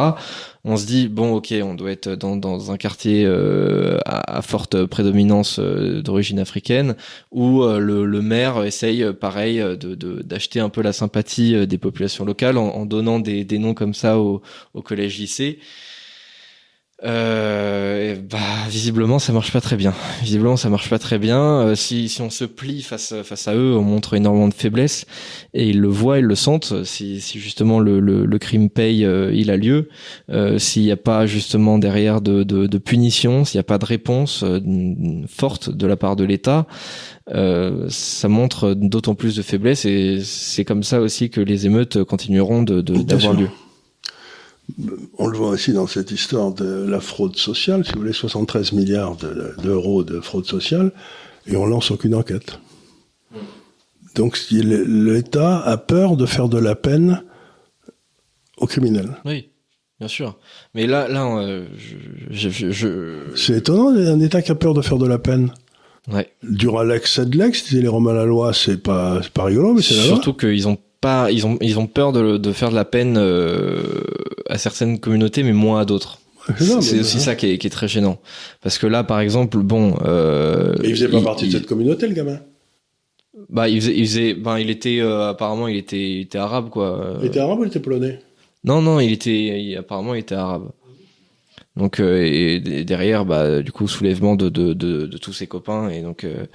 [0.65, 4.43] on se dit bon ok on doit être dans, dans un quartier euh, à, à
[4.43, 6.97] forte prédominance euh, d'origine africaine
[7.31, 11.79] où euh, le, le maire essaye pareil de de- d'acheter un peu la sympathie des
[11.79, 14.41] populations locales en, en donnant des, des noms comme ça au,
[14.75, 15.59] au collège lycée
[17.03, 18.39] euh, et bah
[18.69, 19.95] visiblement ça marche pas très bien.
[20.23, 21.41] Visiblement ça marche pas très bien.
[21.41, 25.07] Euh, si si on se plie face face à eux, on montre énormément de faiblesse
[25.55, 26.85] et ils le voient, ils le sentent.
[26.85, 29.89] Si si justement le le, le crime paye, euh, il a lieu.
[30.31, 33.79] Euh, s'il n'y a pas justement derrière de de, de punition, s'il n'y a pas
[33.79, 34.45] de réponse
[35.29, 36.67] forte de la part de l'État,
[37.31, 42.05] euh, ça montre d'autant plus de faiblesse et c'est comme ça aussi que les émeutes
[42.05, 43.49] continueront de d'avoir lieu.
[45.19, 48.73] On le voit aussi dans cette histoire de la fraude sociale, si vous voulez, 73
[48.73, 50.93] milliards de- d'euros de, fraude sociale,
[51.47, 52.59] et on lance aucune enquête.
[54.15, 57.23] Donc l'État a peur de faire de la peine
[58.59, 59.17] aux criminels.
[59.25, 59.49] Oui,
[59.99, 60.37] bien sûr.
[60.75, 61.67] Mais là, là, euh,
[62.31, 65.53] je, je, je, C'est étonnant, un État qui a peur de faire de la peine.
[66.13, 66.29] ouais.
[66.43, 69.83] Duralex, c'est de l'ex, disaient les Romains la loi, c'est pas, c'est pas rigolo, mais
[69.83, 70.15] c'est la loi.
[70.17, 73.17] Surtout qu'ils ont pas, ils ont, ils ont peur de, de faire de la peine
[73.19, 73.83] euh,
[74.49, 76.19] à certaines communautés, mais moins à d'autres.
[76.59, 78.19] C'est aussi ça qui est, qui est très gênant.
[78.63, 81.67] Parce que là, par exemple, bon, euh, Mais il faisait pas il- partie de cette
[81.67, 82.41] communauté, le gamin?
[83.49, 86.69] Bah, il faisait, il faisait, ben, il était euh, apparemment, il était, il était arabe,
[86.71, 87.17] quoi.
[87.21, 88.19] Il était arabe ou il était polonais?
[88.65, 90.71] Non, non, il était, il- apparemment, il était arabe.
[91.77, 95.89] Donc euh, et derrière, bah du coup soulèvement de de, de, de tous ses copains
[95.89, 96.47] et donc euh,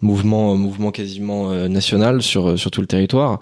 [0.00, 3.38] mouvement mouvement quasiment euh, national sur sur tout le territoire.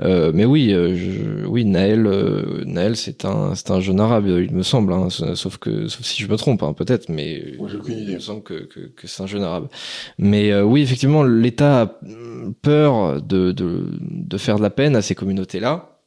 [0.00, 4.52] Euh, mais oui, je- oui Naël euh, Naël c'est un c'est un jeune arabe il
[4.54, 8.14] me semble, hein, sauf que sauf si je me trompe hein, peut-être, mais Moi, il
[8.14, 9.68] me semble que, que, que c'est un jeune arabe.
[10.18, 12.00] Mais euh, oui, effectivement, l'État a
[12.62, 15.99] peur de, de, de faire de la peine à ces communautés-là.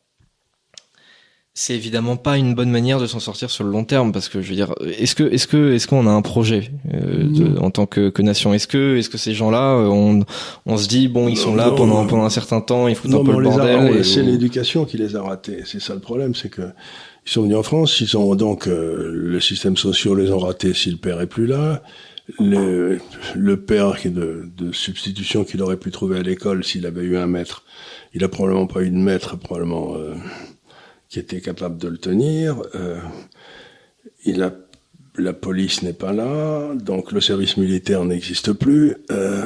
[1.56, 4.42] C'est évidemment pas une bonne manière de s'en sortir sur le long terme parce que
[4.42, 7.70] je veux dire, est-ce que est-ce que est-ce qu'on a un projet euh, de- en
[7.70, 8.56] tant que, que nation?
[8.56, 10.26] Est-ce que est-ce que ces gens-là, euh, on,
[10.66, 12.08] on se dit bon, ils sont là Non, pendant non.
[12.08, 14.00] pendant un certain temps, ils foutent Non, un peu le bordel.
[14.00, 15.62] on- c'est l'éducation qui les a ratés.
[15.66, 16.64] C'est ça le problème, c'est que
[17.28, 20.74] ils sont venus en France, ils ont donc euh, le système social les ont ratés
[20.74, 21.84] si le père est plus là.
[22.40, 23.00] Le,
[23.36, 27.18] le père qui de, de substitution qu'il aurait pu trouver à l'école s'il avait eu
[27.18, 27.64] un maître,
[28.16, 30.14] il a probablement pas eu de maître, probablement euh,
[31.14, 32.64] qui était capable de le tenir.
[32.74, 32.98] Euh,
[34.26, 34.52] il a
[35.16, 38.96] la police n'est pas là, donc le service militaire n'existe plus.
[39.12, 39.46] Euh,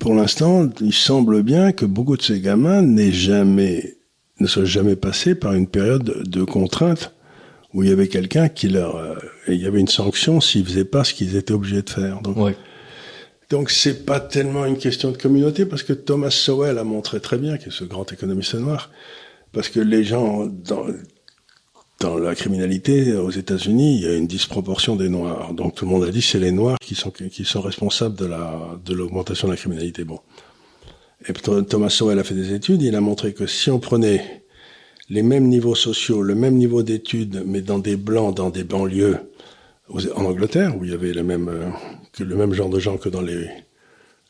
[0.00, 3.98] pour l'instant, il semble bien que beaucoup de ces gamins n'aient jamais,
[4.40, 7.14] ne soient jamais passés par une période de contrainte
[7.72, 9.14] où il y avait quelqu'un qui leur, euh,
[9.46, 12.20] et il y avait une sanction s'ils faisaient pas ce qu'ils étaient obligés de faire.
[12.20, 12.56] Donc, Ouais.
[13.48, 17.38] donc c'est pas tellement une question de communauté parce que Thomas Sowell a montré très
[17.38, 18.90] bien, qui est ce grand économiste noir,
[19.52, 20.86] parce que les gens dans,
[22.00, 25.52] dans la criminalité aux États-Unis, il y a une disproportion des noirs.
[25.54, 28.26] Donc tout le monde a dit c'est les noirs qui sont qui sont responsables de
[28.26, 30.04] la de l'augmentation de la criminalité.
[30.04, 30.20] Bon.
[31.28, 34.42] Et Th- Thomas Sowell a fait des études, il a montré que si on prenait
[35.10, 39.18] les mêmes niveaux sociaux, le même niveau d'études, mais dans des blancs, dans des banlieues,
[39.90, 41.68] en Angleterre, où il y avait le même, euh,
[42.24, 43.48] le même genre de gens que dans les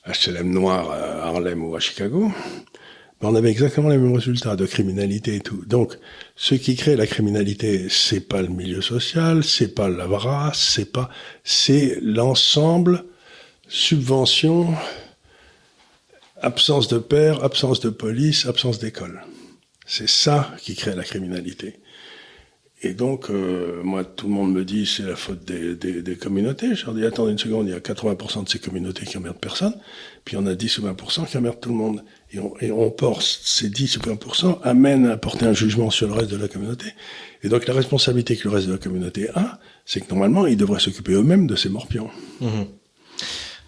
[0.06, 2.32] HLM noirs à Harlem ou à Chicago,
[3.22, 5.62] on avait exactement les mêmes résultats de criminalité et tout.
[5.66, 5.98] Donc,
[6.36, 10.90] ce qui crée la criminalité, c'est pas le milieu social, c'est pas la race, c'est
[10.90, 11.10] pas,
[11.44, 13.04] c'est l'ensemble,
[13.68, 14.74] subvention,
[16.40, 19.22] absence de père, absence de police, absence d'école.
[19.86, 21.80] C'est ça qui crée la criminalité.
[22.82, 26.16] Et donc, euh, moi, tout le monde me dit c'est la faute des, des, des,
[26.16, 26.74] communautés.
[26.74, 29.36] Je leur dis attendez une seconde, il y a 80% de ces communautés qui emmerdent
[29.36, 29.74] personne,
[30.24, 32.02] puis en a 10 ou 20% qui emmerdent tout le monde.
[32.32, 36.08] Et on, et on porte ces 10 ou 20% amène à porter un jugement sur
[36.08, 36.86] le reste de la communauté.
[37.42, 40.56] Et donc la responsabilité que le reste de la communauté a, c'est que normalement, ils
[40.56, 42.08] devraient s'occuper eux-mêmes de ces morpions.
[42.40, 42.62] Mmh.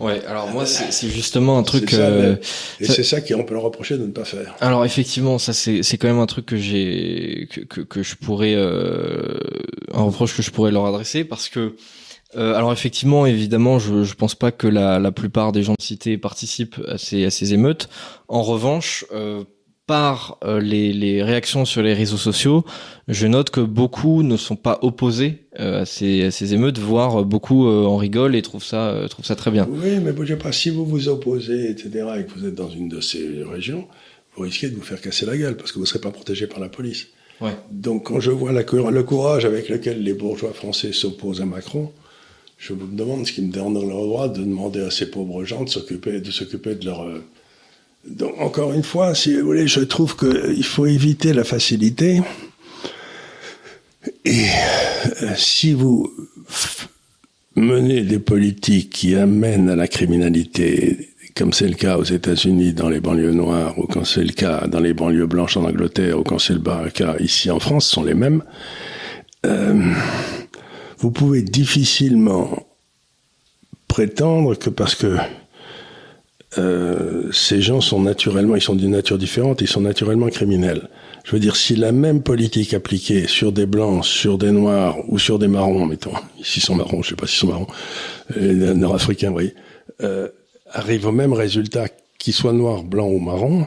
[0.02, 1.90] Ouais, alors moi c'est justement un truc.
[1.90, 2.36] Ça, euh,
[2.80, 4.56] et c'est ça qu'on peut leur reprocher de ne pas faire.
[4.60, 8.16] Alors effectivement, ça c'est c'est quand même un truc que j'ai que, que, que je
[8.16, 9.38] pourrais euh,
[9.94, 11.76] un reproche que je pourrais leur adresser parce que
[12.34, 15.82] euh, alors effectivement, évidemment, je je pense pas que la la plupart des gens de
[15.82, 17.88] cité participent à ces à ces émeutes.
[18.26, 19.44] En revanche, euh,
[19.86, 22.64] par euh, les, les, réactions sur les réseaux sociaux,
[23.08, 27.24] je note que beaucoup ne sont pas opposés euh, à, ces, à, ces, émeutes, voire
[27.24, 29.66] beaucoup euh, en rigolent et trouvent ça, trouvent ça très bien.
[29.68, 32.70] Oui, mais je sais pas, si vous vous opposez, etc., et que vous êtes dans
[32.70, 33.88] une de ces régions,
[34.36, 36.46] vous risquez de vous faire casser la gueule parce que vous ne serez pas protégé
[36.46, 37.08] par la police.
[37.40, 37.56] Ouais.
[37.70, 41.90] Donc quand je vois la, le courage avec lequel les bourgeois français s'opposent à Macron,
[42.56, 45.64] je me demande ce qui me donne leur droit de demander à ces pauvres gens
[45.64, 47.04] de s'occuper de s'occuper de leur
[48.04, 52.20] donc, encore une fois, si vous voulez, je trouve qu'il faut éviter la facilité.
[54.24, 54.46] Et
[55.22, 56.12] euh, si vous
[57.54, 62.88] menez des politiques qui amènent à la criminalité, comme c'est le cas aux États-Unis dans
[62.88, 66.24] les banlieues noires, ou quand c'est le cas dans les banlieues blanches en Angleterre, ou
[66.24, 68.42] quand c'est le cas ici en France, sont les mêmes,
[69.46, 69.80] euh,
[70.98, 72.66] vous pouvez difficilement
[73.86, 75.18] prétendre que parce que
[76.58, 80.88] euh, ces gens sont naturellement, ils sont d'une nature différente, ils sont naturellement criminels.
[81.24, 85.18] Je veux dire, si la même politique appliquée sur des blancs, sur des noirs ou
[85.18, 87.68] sur des marrons, mettons, ici sont marrons, je sais pas s'ils sont marrons,
[88.36, 89.54] euh, nord-africains, voyez,
[90.02, 90.28] euh,
[90.70, 91.86] arrive au même résultat,
[92.18, 93.66] qu'ils soient noirs, blancs ou marrons,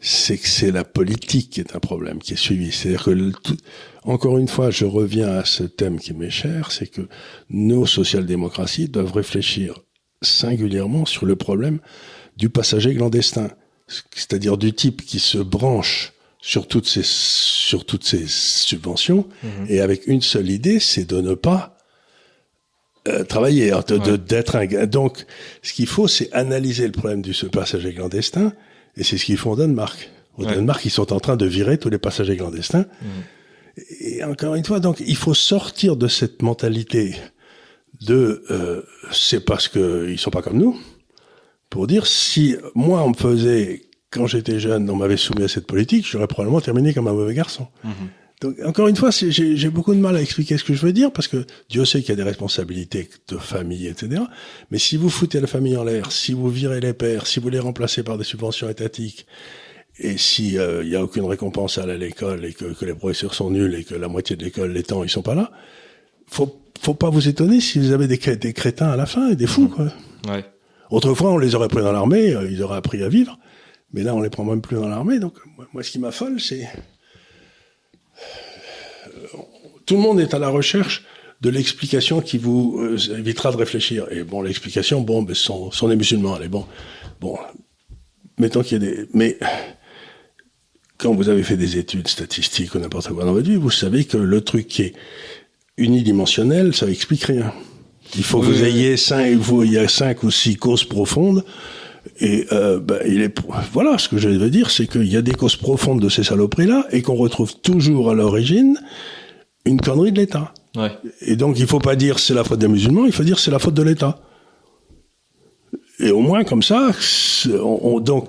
[0.00, 2.72] c'est que c'est la politique qui est un problème, qui est suivie.
[2.72, 3.56] C'est-à-dire que, le, tout,
[4.04, 7.02] encore une fois, je reviens à ce thème qui m'est cher, c'est que
[7.50, 9.74] nos social-démocraties doivent réfléchir
[10.22, 11.78] singulièrement sur le problème
[12.36, 13.50] du passager clandestin,
[14.14, 19.48] c'est-à-dire du type qui se branche sur toutes ces sur toutes ces subventions mmh.
[19.68, 21.76] et avec une seule idée, c'est de ne pas
[23.08, 25.26] euh, travailler, hein, de d'être un donc
[25.62, 28.52] ce qu'il faut, c'est analyser le problème du ce passager clandestin
[28.96, 30.10] et c'est ce qu'ils font au Danemark.
[30.36, 30.54] Au ouais.
[30.54, 32.86] Danemark, ils sont en train de virer tous les passagers clandestins.
[33.02, 33.06] Mmh.
[34.00, 37.16] Et encore une fois, donc il faut sortir de cette mentalité
[38.00, 38.82] de euh,
[39.12, 40.78] c'est parce que ils sont pas comme nous.
[41.70, 45.66] Pour dire si moi on me faisait quand j'étais jeune, on m'avait soumis à cette
[45.66, 47.66] politique, j'aurais probablement terminé comme un mauvais garçon.
[47.84, 47.90] Mmh.
[48.42, 51.10] Donc encore une fois, j'ai beaucoup de mal à expliquer ce que je veux dire
[51.10, 54.22] parce que Dieu sait qu'il y a des responsabilités de famille, etc.
[54.70, 57.48] Mais si vous foutez la famille en l'air, si vous virez les pères, si vous
[57.48, 59.26] les remplacez par des subventions étatiques,
[59.98, 63.32] et si il euh, y a aucune récompense à l'école et que, que, les professeurs
[63.32, 65.50] sont nuls et que la moitié de l'école, les temps, ils sont pas là,
[66.26, 69.36] faut faut pas vous étonner si vous avez des, des crétins à la fin et
[69.36, 69.86] des fous, quoi.
[70.28, 70.44] Ouais.
[70.90, 73.38] Autrefois, on les aurait pris dans l'armée, euh, ils auraient appris à vivre.
[73.92, 75.18] Mais là, on les prend même plus dans l'armée.
[75.18, 75.34] Donc,
[75.72, 76.68] moi, ce qui m'affole, c'est
[79.84, 81.04] tout le monde est à la recherche
[81.40, 84.06] de l'explication qui vous euh, évitera de réfléchir.
[84.10, 86.34] Et bon, l'explication, bon, ben, sont, sont des musulmans.
[86.34, 86.66] Allez, bon,
[87.20, 87.38] bon,
[88.38, 89.38] mettons qu'il y a des, mais
[90.98, 94.04] quand vous avez fait des études statistiques ou n'importe quoi dans votre vie, vous savez
[94.04, 94.94] que le truc qui est
[95.76, 97.52] unidimensionnel, ça explique rien.
[98.16, 100.84] Il faut oui, que vous ayez cinq, vous, il y a cinq ou six causes
[100.84, 101.44] profondes.
[102.20, 103.34] Et euh, ben, il est
[103.72, 106.22] voilà ce que je veux dire, c'est qu'il y a des causes profondes de ces
[106.22, 108.78] saloperies-là et qu'on retrouve toujours à l'origine
[109.64, 110.54] une connerie de l'État.
[110.76, 110.92] Ouais.
[111.20, 113.50] Et donc il faut pas dire c'est la faute des musulmans, il faut dire c'est
[113.50, 114.20] la faute de l'État.
[115.98, 116.92] Et au moins comme ça,
[117.46, 118.28] on, on, donc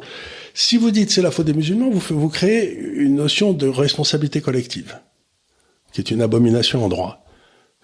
[0.53, 4.41] si vous dites c'est la faute des musulmans, vous vous créez une notion de responsabilité
[4.41, 4.97] collective,
[5.93, 7.26] qui est une abomination en droit.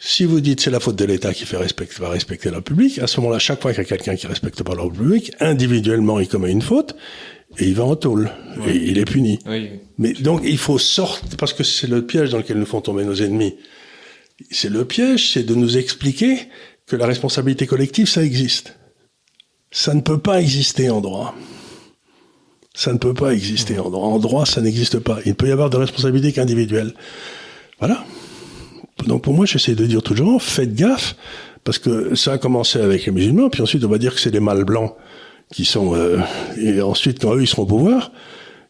[0.06, 3.00] Si vous dites c'est la faute de l'État qui fait respecter, va respecter l'ordre public,
[3.00, 6.20] à ce moment-là, chaque fois qu'il y a quelqu'un qui respecte pas l'ordre public, individuellement,
[6.20, 6.98] il commet une faute
[7.58, 8.72] et il va en tôle oui.
[8.72, 9.40] et il est puni.
[9.46, 9.70] Oui.
[9.98, 13.06] Mais donc il faut sortir parce que c'est le piège dans lequel nous font tomber
[13.06, 13.56] nos ennemis.
[14.52, 16.50] C'est le piège, c'est de nous expliquer
[16.86, 18.78] que la responsabilité collective, ça existe.
[19.72, 21.34] Ça ne peut pas exister en droit.
[22.76, 24.10] Ça ne peut pas exister en droit.
[24.10, 25.20] En droit, ça n'existe pas.
[25.24, 26.94] Il ne peut y avoir de responsabilité qu'individuelle.
[27.80, 28.04] Voilà.
[29.08, 31.16] Donc pour moi, j'essaie de dire toujours, faites gaffe,
[31.64, 34.32] parce que ça a commencé avec les musulmans, puis ensuite on va dire que c'est
[34.32, 34.94] les mâles blancs
[35.52, 35.96] qui sont...
[35.96, 36.20] Euh,
[36.58, 38.12] et ensuite, quand eux, ils seront au pouvoir,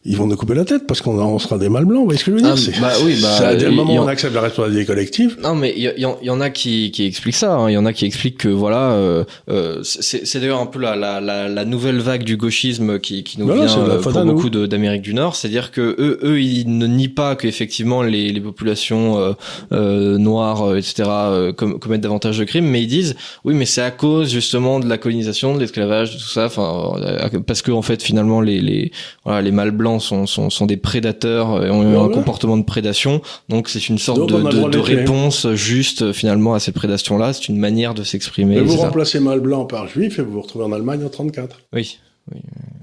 [0.04, 2.00] ils vont nous couper la tête parce qu'on on sera des mâles blancs.
[2.00, 3.70] Vous voyez ce que je veux dire Ah, bah oui, bah, c'est à dès le
[3.70, 5.36] moment où on accepte la responsabilité collective.
[5.42, 7.54] Non, mais il y, y en- y en a qui, qui expliquent ça.
[7.54, 7.70] hein.
[7.70, 10.78] Il y en a qui expliquent que voilà, euh, euh, c'est c'est d'ailleurs un peu
[10.78, 14.12] la, la, la, la nouvelle vague du gauchisme qui, qui nous Voilà, vient euh, pour
[14.24, 15.36] beaucoup d'Amérique du Nord.
[15.36, 19.32] C'est-à-dire que eux, eux, ils ne nient pas qu'effectivement les, les populations euh,
[19.72, 21.08] euh, noires, etc.,
[21.56, 24.88] com- commettent davantage de crimes, mais ils disent oui, mais c'est à cause justement de
[24.88, 26.46] la colonisation, de l'esclavage, de tout ça.
[26.46, 26.92] Enfin,
[27.46, 28.92] parce que en fait, finalement, les les
[29.24, 32.56] voilà, les mâles blancs sont sont, sont des prédateurs et ont eu Ouais, un comportement
[32.56, 33.20] de prédation.
[33.48, 34.96] Donc c'est une sorte Donc, de, tuer.
[34.96, 37.32] réponse juste euh, finalement à cette prédation-là.
[37.32, 38.60] C'est une manière de s'exprimer.
[38.60, 41.60] Vous remplacez mâle blanc par juif et vous vous retrouvez en Allemagne en 34.
[41.72, 41.98] Oui,
[42.32, 42.40] oui,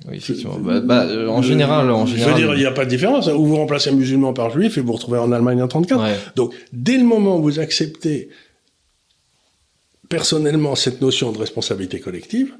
[0.09, 0.57] oui, effectivement.
[0.59, 2.33] Bah, bah, euh, en général, en Je général.
[2.33, 3.27] veux dire, il n'y a pas de différence.
[3.27, 3.33] hein.
[3.33, 6.01] Ou vous remplacez musulman par juif et vous vous retrouvez en Allemagne en 34.
[6.01, 6.15] Ouais.
[6.35, 8.29] Donc, dès le moment où vous acceptez
[10.09, 12.53] personnellement cette notion de responsabilité collective,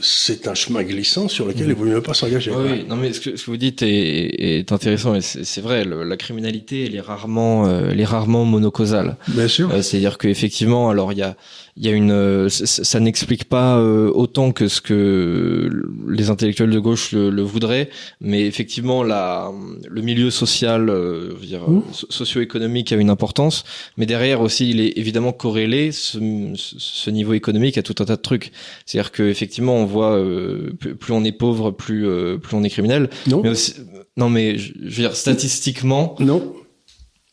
[0.00, 2.50] c'est un chemin glissant sur lequel il vaut mieux pas s'engager.
[2.50, 5.84] Oui, non mais ce que, ce que vous dites est, est intéressant et c'est vrai.
[5.84, 9.16] le- la criminalité, elle est rarement, euh, elle est rarement monocausale.
[9.28, 9.70] Bien sûr.
[9.72, 11.36] Euh, C'est-à-dire que effectivement, alors il y a,
[11.76, 15.70] il y a une, euh, ça, n'explique pas euh, autant que ce que
[16.08, 17.88] les intellectuels de gauche le, le voudraient,
[18.20, 19.50] mais effectivement, la,
[19.88, 21.82] le milieu social, euh, je veux dire, Mmh.
[21.92, 23.64] so- socio-économique a une importance,
[23.96, 26.18] mais derrière aussi, il est évidemment corrélé ce,
[26.56, 28.52] ce- niveau économique à tout un tas de trucs.
[28.86, 32.62] C'est-à-dire que effectivement, on voit euh, plus, plus on est pauvre, plus euh, plus on
[32.64, 33.74] est criminel, non, mais aussi,
[34.16, 36.54] non mais je, je veux dire statistiquement, non.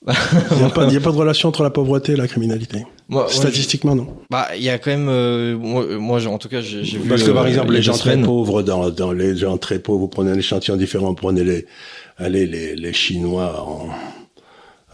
[0.07, 2.27] Il n'y a, pas- il y a pas de relation entre la pauvreté et la
[2.27, 2.79] criminalité.
[3.09, 4.07] moi, moi, je- Statistiquement, non.
[4.31, 6.99] Bah, il y a quand même, euh, moi, en tout cas, j'ai vu.
[7.09, 10.07] Parce que par exemple, les gens très pauvres, dans, dans les gens très pauvres, vous
[10.07, 11.65] prenez un échantillon différent, vous prenez les,
[12.17, 13.89] allez, les, les Chinois en,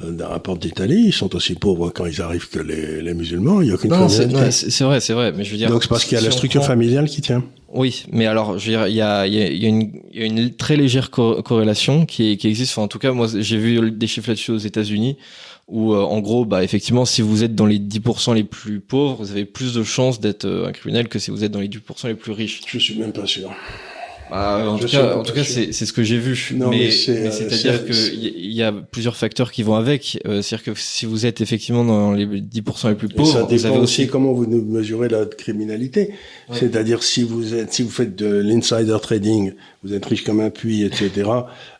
[0.03, 3.13] euh, dans la porte d'Italie, ils sont aussi pauvres quand ils arrivent que les, les
[3.13, 4.25] musulmans, il n'y a aucune Non, c'est
[4.83, 5.69] vrai, c'est vrai, mais je veux dire.
[5.69, 7.43] Donc c'est parce qu'il y a si la structure prend- familiale qui tient.
[7.73, 9.69] Oui, mais alors, je veux dire, il y a, il y a, il y a
[9.69, 12.71] une, il y a une très légère co- corrélation qui, qui existe.
[12.73, 15.17] Enfin, en tout cas, moi, j'ai vu des chiffres là-dessus aux États-Unis,
[15.67, 19.17] où, euh, en gros, bah, effectivement, si vous êtes dans les 10% les plus pauvres,
[19.19, 21.67] vous avez plus de chances d'être euh, un criminel que si vous êtes dans les
[21.67, 22.61] 10% les plus riches.
[22.67, 23.51] Je suis même pas sûr.
[24.31, 26.51] Bah, en tout cas, en tout cas, c'est ce que j'ai vu.
[26.55, 29.61] Non, mais mais euh, c'est-à-dire c'est- que c'est- il y, y a plusieurs facteurs qui
[29.63, 30.19] vont avec.
[30.25, 33.47] Euh, C'est-à-dire que si vous êtes effectivement dans les 10% les plus pauvres, ça vous
[33.47, 36.11] dépend avez aussi comment vous mesurez la criminalité.
[36.49, 36.57] Ouais.
[36.59, 39.53] C'est-à-dire si vous êtes, si vous faites de l'insider trading,
[39.83, 41.29] vous êtes riche comme un puits, etc.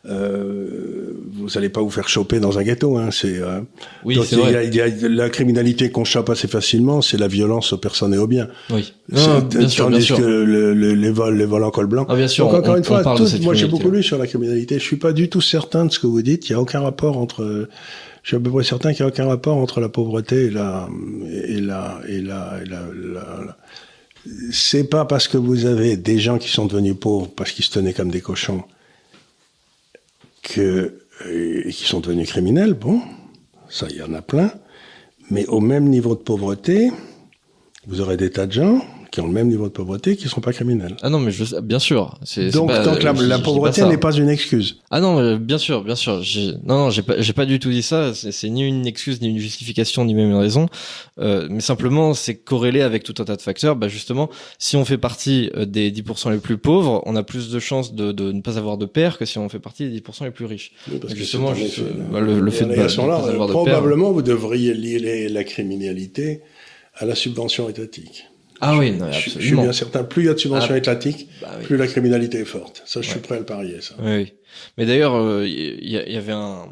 [0.08, 2.96] Euh, vous n'allez pas vous faire choper dans un ghetto.
[2.96, 3.60] Hein, c'est euh,
[4.04, 4.56] Oui, c'est il y vrai.
[4.56, 8.14] a- il y a la criminalité qu'on chope assez facilement, c'est la violence aux personnes
[8.14, 8.48] et aux biens.
[8.70, 8.92] Oui.
[9.08, 10.16] Bien sûr, bien tandis sûr.
[10.16, 12.06] que le- le- les vols, les vols en col blanc.
[12.08, 12.46] Ah, bien sûr.
[12.46, 14.78] Donc encore on- une fois, tout- moi j'ai beaucoup lu sur la criminalité.
[14.78, 16.48] Je suis pas du tout certain de ce que vous dites.
[16.48, 17.68] Il y a aucun rapport entre.
[18.22, 20.50] Je suis à peu près certain qu'il y a aucun rapport entre la pauvreté et
[20.50, 20.88] la
[21.48, 23.56] et la et la, et la-
[24.50, 27.70] C'est pas parce que vous avez des gens qui sont devenus pauvres parce qu'ils se
[27.70, 28.64] tenaient comme des cochons
[30.58, 32.74] et qui sont devenus criminels.
[32.74, 33.00] Bon,
[33.68, 34.50] ça il y en a plein.
[35.30, 36.90] Mais au même niveau de pauvreté,
[37.86, 38.80] vous aurez des tas de gens
[39.16, 40.94] qui ont le même niveau de pauvreté qui ne sont pas criminels.
[41.00, 42.18] Ah non, mais je, bien sûr.
[42.52, 44.80] Donc, pas- donc la, je- pauvreté n'est pas une excuse.
[44.90, 46.20] Ah non, euh, bien sûr, bien sûr.
[46.66, 48.12] Non, non, j'ai pas, j'ai pas du tout dit ça.
[48.12, 50.68] C'est ni une excuse, ni une justification, ni même une raison.
[51.18, 53.74] Euh, mais simplement, c'est corrélé avec tout un tas de facteurs.
[53.74, 57.48] Bah justement, si on fait partie euh, des 10% les plus pauvres, on a plus
[57.50, 59.98] de chances de, de ne pas avoir de père que si on fait partie des
[60.00, 60.72] 10% les plus riches.
[61.00, 61.80] Parce que Justement, un juste,
[62.12, 66.42] bah, le- le fait de- de là, avoir de probablement vous devriez lier la criminalité
[66.96, 68.26] à la subvention étatique.
[68.60, 69.62] Ah oui, non, Je, je suis absolument.
[69.62, 71.64] bien certain, plus il y a de subvention Ah, étatique, Bah oui.
[71.64, 72.82] plus la criminalité est forte.
[72.86, 73.94] Ça, je suis prêt à le parier, ça.
[74.02, 74.32] Oui.
[74.78, 76.64] Mais d'ailleurs, euh, il y, il y avait un,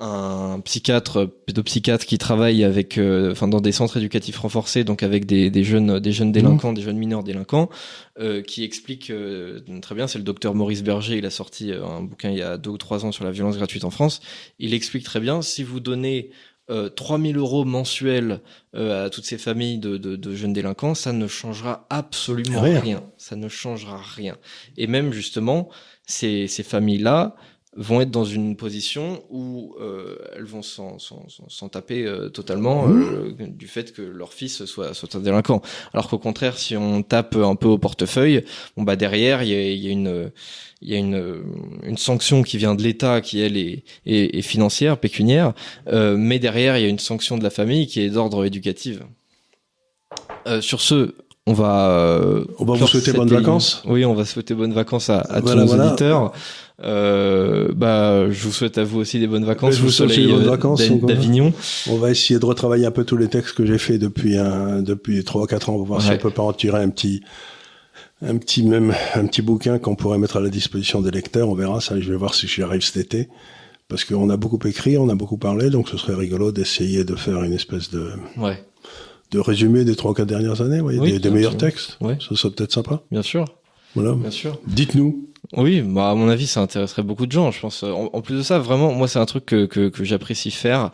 [0.00, 5.24] un psychiatre, pédopsychiatre qui travaille avec, euh, enfin, dans des centres éducatifs renforcés, donc avec
[5.24, 7.70] des, des jeunes, des jeunes délinquants, des jeunes mineurs délinquants,
[8.18, 10.06] euh, qui explique euh, très bien.
[10.08, 11.16] C'est le docteur Maurice Berger.
[11.16, 13.30] Il a sorti euh, un bouquin il y a deux ou trois ans sur la
[13.30, 14.20] violence gratuite en France.
[14.58, 16.30] Il explique très bien si vous donnez
[16.70, 18.40] euh, 3000 euros mensuels
[18.74, 22.80] euh, à toutes ces familles de, de, de jeunes délinquants, ça ne changera absolument Rien.
[22.80, 23.02] rien.
[23.18, 24.36] Ça ne changera rien.
[24.76, 25.68] Et même justement,
[26.06, 27.36] ces, ces familles-là
[27.76, 30.98] vont être dans une position où euh, elles vont s'en,
[31.70, 35.60] taper euh, totalement euh, du fait que leur fils soit, soit un délinquant.
[35.92, 38.44] Alors qu'au contraire, si on tape un peu au portefeuille,
[38.76, 40.30] bon bah derrière il y a, une
[40.82, 41.42] il y a une,
[41.82, 45.52] une sanction qui vient de l'État qui elle est, est, financière, pécuniaire,
[45.92, 49.00] mais derrière il y a une sanction de la famille qui est d'ordre éducatif.
[50.60, 51.14] Sur ce,
[51.46, 53.38] on va euh, On va vous souhaiter bonnes émission.
[53.38, 53.82] vacances.
[53.86, 55.86] Oui, on va souhaiter bonnes vacances à, à Voilà, tous nos voilà.
[55.88, 56.32] auditeurs.
[56.82, 59.70] Euh, bah, je vous souhaite à vous aussi des bonnes vacances.
[59.72, 61.52] Mais je vous souhaite des bonnes euh, vacances, d'Avignon.
[61.88, 64.82] On va essayer de retravailler un peu tous les textes que j'ai fait depuis un,
[64.82, 67.22] depuis trois ou quatre ans pour voir si on peut pas en tirer un petit,
[68.26, 71.48] un petit même un petit bouquin qu'on pourrait mettre à la disposition des lecteurs.
[71.48, 72.00] On verra ça.
[72.00, 73.28] Je vais voir si j'y arrive cet été,
[73.88, 77.14] parce qu'on a beaucoup écrit, on a beaucoup parlé, donc ce serait rigolo d'essayer de
[77.14, 78.64] faire une espèce de Ouais,
[79.34, 81.98] de résumé des trois ou quatre dernières années, vous voyez, Oui, des, des meilleurs textes.
[82.00, 82.16] Ouais.
[82.26, 83.02] Ça serait peut-être sympa.
[83.10, 83.44] bien sûr,
[83.96, 84.12] Voilà.
[84.14, 84.58] bien sûr.
[84.66, 85.28] Dites-nous.
[85.56, 87.50] Oui, bah à mon avis, ça intéresserait beaucoup de gens.
[87.50, 87.82] Je pense.
[87.82, 90.90] En, en plus de ça, vraiment, moi, c'est un truc que que, que j'apprécie faire,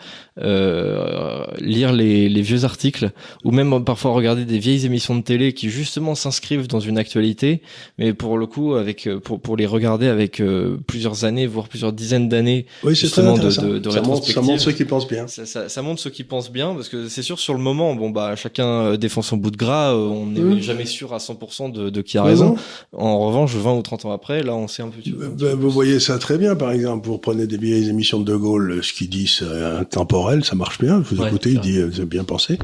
[0.55, 3.11] euh, lire les, les vieux articles
[3.45, 7.63] ou même parfois regarder des vieilles émissions de télé qui justement s'inscrivent dans une actualité,
[7.99, 11.69] mais pour le coup, avec euh, pour pour les regarder avec euh, plusieurs années, voire
[11.69, 12.67] plusieurs dizaines d'années.
[12.85, 15.27] Oui, c'est très Justement, de- de- de ça, montre, ça montre ceux qui pensent bien.
[15.27, 17.95] Ça, ça, ça montre ceux qui pensent bien, parce que c'est sûr sur le moment,
[17.95, 21.19] bon bah chacun euh, défend son bout de gras, euh, on n'est jamais sûr à
[21.19, 22.57] 100% de, de qui a raison.
[22.97, 25.01] En revanche, 20 ou 30 ans après, là, on sait un peu.
[25.03, 25.29] tu vois.
[25.29, 27.07] Ben, vous voyez ça très bien, par exemple.
[27.07, 30.79] Vous reprenez des vieilles émissions de De Gaulle, ce qu'il dit, c'est intemporel, ça marche
[30.79, 31.01] bien.
[31.01, 32.59] Vous Ouais, écoutez, il dit, euh, vous avez bien pensé.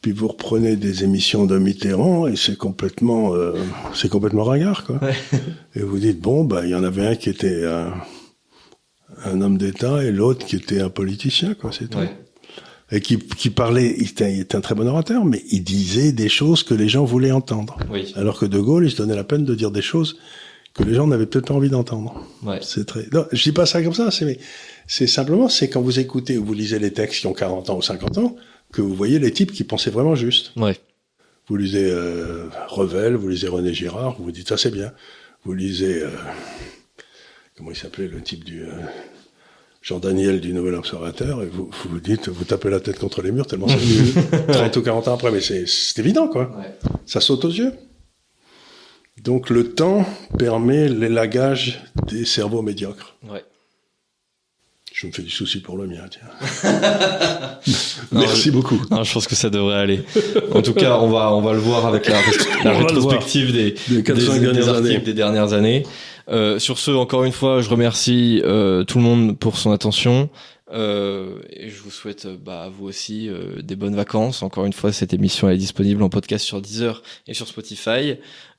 [0.00, 3.52] Puis vous reprenez des émissions de Mitterrand et c'est complètement, euh,
[3.94, 4.98] c'est complètement ringard, quoi.
[5.02, 5.14] Ouais.
[5.74, 7.94] Et vous dites, bon, bah, il y en avait un qui était un,
[9.24, 11.98] un homme d'État et l'autre qui était un politicien, quoi, c'est tout.
[11.98, 12.10] Ouais.
[12.92, 16.12] Et qui, qui parlait, il était, il était un très bon orateur, mais il disait
[16.12, 17.78] des choses que les gens voulaient entendre.
[17.90, 18.12] Oui.
[18.14, 20.18] Alors que De Gaulle, il se donnait la peine de dire des choses
[20.74, 22.20] que les gens n'avaient peut-être pas envie d'entendre.
[22.42, 22.58] Ouais.
[22.62, 23.06] C'est très.
[23.12, 24.10] Non, je dis pas ça comme ça.
[24.10, 24.38] C'est,
[24.86, 27.76] c'est simplement, c'est quand vous écoutez ou vous lisez les textes qui ont 40 ans
[27.76, 28.36] ou 50 ans
[28.72, 30.52] que vous voyez les types qui pensaient vraiment juste.
[30.56, 30.76] Ouais.
[31.46, 34.92] Vous lisez euh, Revel, vous lisez René Girard, vous vous dites ça c'est bien.
[35.44, 36.08] Vous lisez euh,
[37.56, 38.72] comment il s'appelait le type du euh,
[39.80, 43.30] Jean Daniel du Nouvel Observateur et vous vous dites vous tapez la tête contre les
[43.30, 44.12] murs tellement c'est nul.
[44.48, 46.50] 30 ou 40 ans après, mais c'est, c'est évident quoi.
[46.58, 46.90] Ouais.
[47.06, 47.74] Ça saute aux yeux.
[49.22, 50.04] Donc le temps
[50.38, 53.16] permet l'élagage des cerveaux médiocres.
[53.28, 53.44] Ouais.
[54.92, 56.70] Je me fais du souci pour le mien, tiens.
[58.12, 58.80] Non, Merci beaucoup.
[58.90, 60.04] Non, je pense que ça devrait aller.
[60.52, 62.20] En tout cas, on va on va le voir avec la,
[62.72, 65.84] rétrospective des Des dernières des dernières années.
[66.28, 70.30] Euh, sur ce, encore une fois, je remercie euh, tout le monde pour son attention.
[70.74, 74.42] Euh, et je vous souhaite, euh, bah, à vous aussi, euh, des bonnes vacances.
[74.42, 78.16] Encore une fois, cette émission est disponible en podcast sur Deezer et sur Spotify.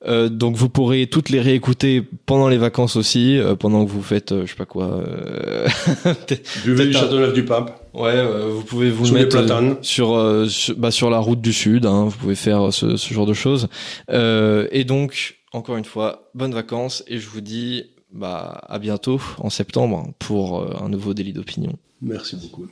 [0.08, 4.02] Euh, donc vous pourrez toutes les réécouter pendant les vacances aussi, euh, pendant que vous
[4.02, 4.86] faites, euh, je sais pas quoi.
[4.86, 5.68] euh,
[6.64, 7.90] Buvez du Châteauneuf du Pape.
[7.94, 9.44] Ouais, euh, vous pouvez vous Sous mettre
[9.82, 11.86] sur, sur, bah, sur la route du sud.
[11.86, 13.68] Hein, vous pouvez faire ce, ce genre de choses.
[14.10, 19.20] Euh, et donc, encore une fois, bonnes vacances et je vous dis bah, à bientôt
[19.40, 21.74] en septembre pour un nouveau délit d'opinion.
[22.06, 22.68] Merci beaucoup.